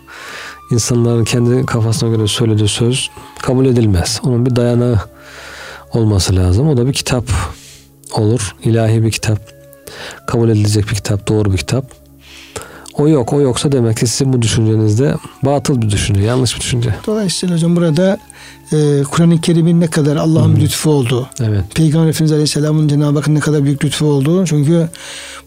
[0.71, 3.09] İnsanların kendi kafasına göre söylediği söz
[3.41, 4.21] kabul edilmez.
[4.23, 4.99] Onun bir dayanağı
[5.93, 6.69] olması lazım.
[6.69, 7.25] O da bir kitap
[8.11, 8.55] olur.
[8.63, 9.39] ilahi bir kitap.
[10.27, 11.98] kabul edilecek bir kitap, doğru bir kitap.
[12.99, 16.95] O yok, o yoksa demek ki sizin bu düşüncenizde batıl bir düşünce, yanlış bir düşünce.
[17.07, 18.17] Dolayısıyla hocam burada
[18.73, 21.63] e, Kur'an-ı Kerim'in ne kadar Allah'ın bir lütfu olduğu, Evet.
[21.75, 24.45] Peygamber Efendimiz Aleyhisselam'ın Cenab-ı Hakk'ın ne kadar büyük lütfu olduğu.
[24.45, 24.89] Çünkü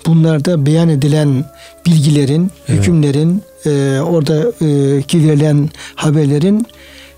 [0.07, 1.45] bunlarda beyan edilen
[1.87, 2.81] bilgilerin, Evet.
[2.81, 6.67] hükümlerin, e, orada e, ki verilen haberlerin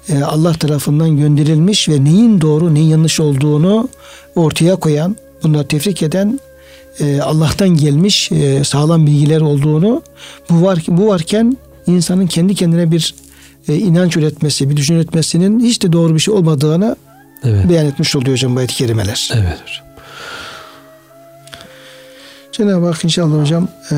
[0.08, 3.88] e, Allah tarafından gönderilmiş ve neyin doğru, neyin yanlış olduğunu
[4.36, 6.40] ortaya koyan, bunları tefrik eden
[7.00, 10.02] e, Allah'tan gelmiş e, sağlam bilgiler olduğunu
[10.50, 13.14] bu var bu varken insanın kendi kendine bir
[13.68, 16.96] e, inanç üretmesi, bir düşünce üretmesinin hiç de doğru bir şey olmadığını
[17.44, 17.68] Evet.
[17.68, 19.30] beyan etmiş oluyor hocam bu ayet-i kerimeler.
[19.34, 19.86] Evet hocam.
[22.52, 23.96] Cenab-ı Hak inşallah hocam e,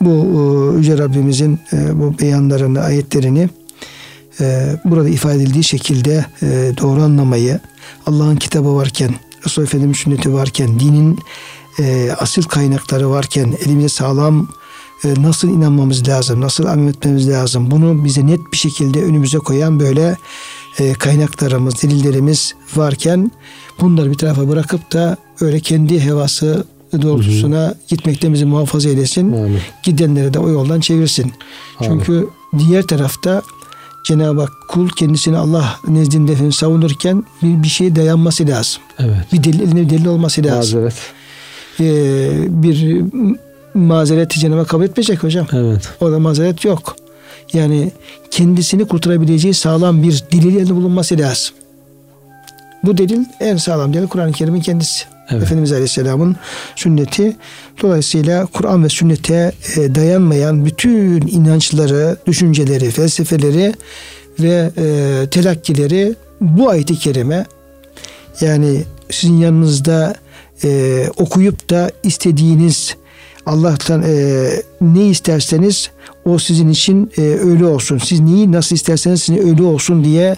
[0.00, 3.48] bu e, Yüce Rabbimizin e, bu beyanlarını, ayetlerini
[4.40, 7.60] e, burada ifade edildiği şekilde e, doğru anlamayı,
[8.06, 9.14] Allah'ın kitabı varken,
[9.46, 11.18] Resulullah Efendimiz sünneti varken, dinin
[11.78, 14.48] e, asıl kaynakları varken, elimizde sağlam
[15.04, 19.80] e, nasıl inanmamız lazım, nasıl amel etmemiz lazım, bunu bize net bir şekilde önümüze koyan
[19.80, 20.16] böyle
[20.78, 23.30] e, kaynaklarımız, delillerimiz varken
[23.80, 26.64] bunları bir tarafa bırakıp da öyle kendi hevası
[27.02, 29.32] doğrultusuna gitmekten bizi muhafaza eylesin.
[29.32, 29.58] Amin.
[29.82, 31.32] Gidenleri de o yoldan çevirsin.
[31.78, 31.90] Amin.
[31.90, 33.42] Çünkü diğer tarafta
[34.04, 38.82] Cenab-ı Hak kul kendisini Allah nezdinde savunurken bir, bir şeye dayanması lazım.
[38.98, 39.32] Evet.
[39.32, 40.80] Bir delil, elinde bir delil olması lazım.
[40.80, 40.94] Mazeret.
[41.80, 43.02] Ee, bir
[43.74, 45.46] mazereti Cenab-ı Hak kabul etmeyecek hocam.
[45.52, 45.88] Evet.
[46.00, 46.96] Orada mazeret yok.
[47.52, 47.92] Yani
[48.30, 51.54] kendisini kurtarabileceği sağlam bir delil elinde bulunması lazım.
[52.84, 55.04] Bu delil en sağlam delil Kur'an-ı Kerim'in kendisi.
[55.30, 55.42] Evet.
[55.42, 56.36] Efendimiz Aleyhisselam'ın
[56.76, 57.36] sünneti.
[57.82, 63.74] Dolayısıyla Kur'an ve sünnete e, dayanmayan bütün inançları, düşünceleri, felsefeleri
[64.40, 67.46] ve e, telakkileri bu ayet-i kerime
[68.40, 70.14] yani sizin yanınızda
[70.64, 72.96] e, okuyup da istediğiniz
[73.46, 74.48] Allah'tan e,
[74.80, 75.90] ne isterseniz
[76.24, 77.98] o sizin için e, öyle olsun.
[77.98, 80.36] Siz neyi nasıl isterseniz sizin öyle olsun diye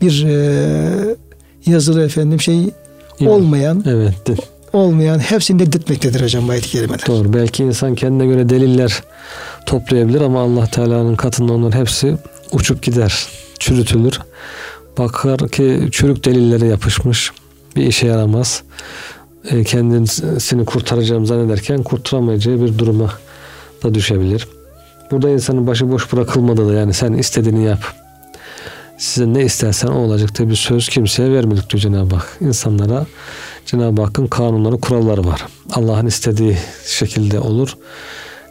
[0.00, 1.16] bir e,
[1.66, 2.62] yazılı efendim şey
[3.20, 3.32] Yok.
[3.32, 4.40] olmayan Evet.
[4.72, 7.06] olmayan hepsini reddetmektedir hocam bu ayet-i kerimeler.
[7.06, 7.32] Doğru.
[7.32, 9.02] Belki insan kendine göre deliller
[9.66, 12.16] toplayabilir ama Allah Teala'nın katında onların hepsi
[12.52, 13.26] uçup gider,
[13.58, 14.20] çürütülür.
[14.98, 17.32] Bakar ki çürük delillere yapışmış,
[17.76, 18.62] bir işe yaramaz.
[19.50, 23.12] E, kendisini kurtaracağım zannederken kurtaramayacağı bir duruma
[23.82, 24.48] da düşebilir.
[25.10, 27.80] Burada insanın başı boş bırakılmadı da yani sen istediğini yap.
[28.98, 32.36] Size ne istersen o olacak diye bir söz kimseye vermedik diyor Cenab-ı Hak.
[32.40, 33.06] İnsanlara
[33.66, 35.46] Cenab-ı Hakk'ın kanunları, kuralları var.
[35.72, 37.76] Allah'ın istediği şekilde olur.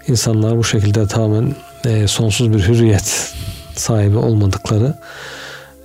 [0.07, 3.33] İnsanlar bu şekilde tamamen e, sonsuz bir hürriyet
[3.75, 4.95] sahibi olmadıkları,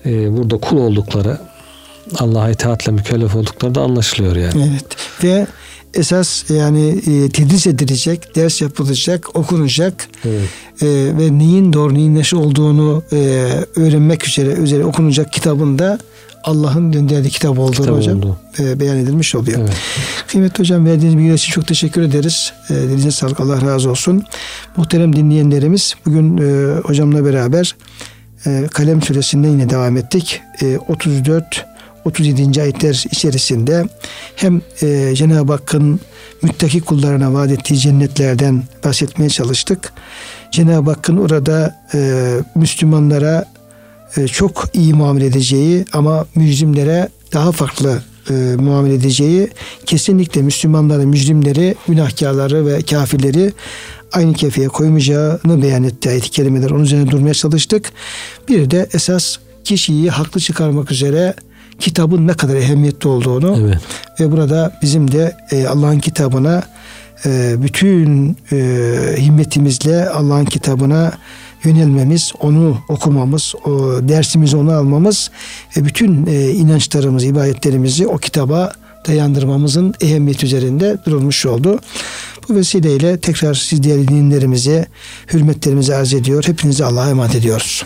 [0.06, 1.38] e, burada kul oldukları,
[2.18, 4.70] Allah'a itaatle mükellef oldukları da anlaşılıyor yani.
[4.70, 4.84] Evet.
[5.25, 5.47] Ve
[5.95, 10.49] esas yani e, tedris edilecek, ders yapılacak, okunacak Evet.
[10.83, 10.87] e,
[11.18, 13.16] ve neyin doğru neyin neşi olduğunu e,
[13.77, 15.99] öğrenmek üzere üzere okunacak kitabında
[16.45, 18.37] Allah'ın gönderdiği kitap olduğunu Kitap hocam oldu.
[18.59, 19.59] e, beyan edilmiş oluyor.
[19.61, 19.73] Evet.
[20.29, 22.53] Kıymetli hocam verdiğiniz bilgiler için çok teşekkür ederiz.
[22.71, 24.25] E, Dilinize sağlık Allah razı olsun.
[24.77, 27.77] Muhterem dinleyenlerimiz bugün e, hocamla beraber
[28.47, 30.41] e, Kalem suresinden yine devam ettik.
[30.62, 31.66] E, 34
[32.05, 32.62] 37.
[32.62, 33.84] ayetler içerisinde
[34.36, 36.01] hem e, Cenab-ı Hakk'ın
[36.42, 39.92] müttaki kullarına vaat ettiği cennetlerden bahsetmeye çalıştık.
[40.53, 43.44] Cenab-ı Hakk'ın orada e, Müslümanlara
[44.16, 49.48] e, çok iyi muamele edeceği ama mücrimlere daha farklı e, muamele edeceği
[49.86, 53.53] kesinlikle Müslümanları, mücrimleri, günahkarları ve kafirleri
[54.12, 56.70] aynı kefeye koymayacağını beyan etti ayet-i kerimeler.
[56.70, 57.92] Onun üzerine durmaya çalıştık.
[58.48, 61.34] Bir de esas kişiyi haklı çıkarmak üzere
[61.81, 63.81] kitabın ne kadar ehemmiyetli olduğunu Evet.
[64.20, 66.62] ve burada bizim de e, Allah'ın kitabına
[67.26, 68.57] e, bütün e,
[69.18, 71.12] himmetimizle Allah'ın kitabına
[71.64, 73.70] yönelmemiz, onu okumamız, o
[74.09, 75.31] dersimizi onu almamız
[75.76, 78.72] ve bütün e, inançlarımızı, ibadetlerimizi o kitaba
[79.09, 81.78] dayandırmamızın ehemmiyeti üzerinde durulmuş oldu.
[82.49, 84.87] Bu vesileyle tekrar siz değerli dinlerimize
[85.33, 86.45] hürmetlerimizi arz ediyor.
[86.47, 87.85] Hepinizi Allah'a emanet ediyoruz.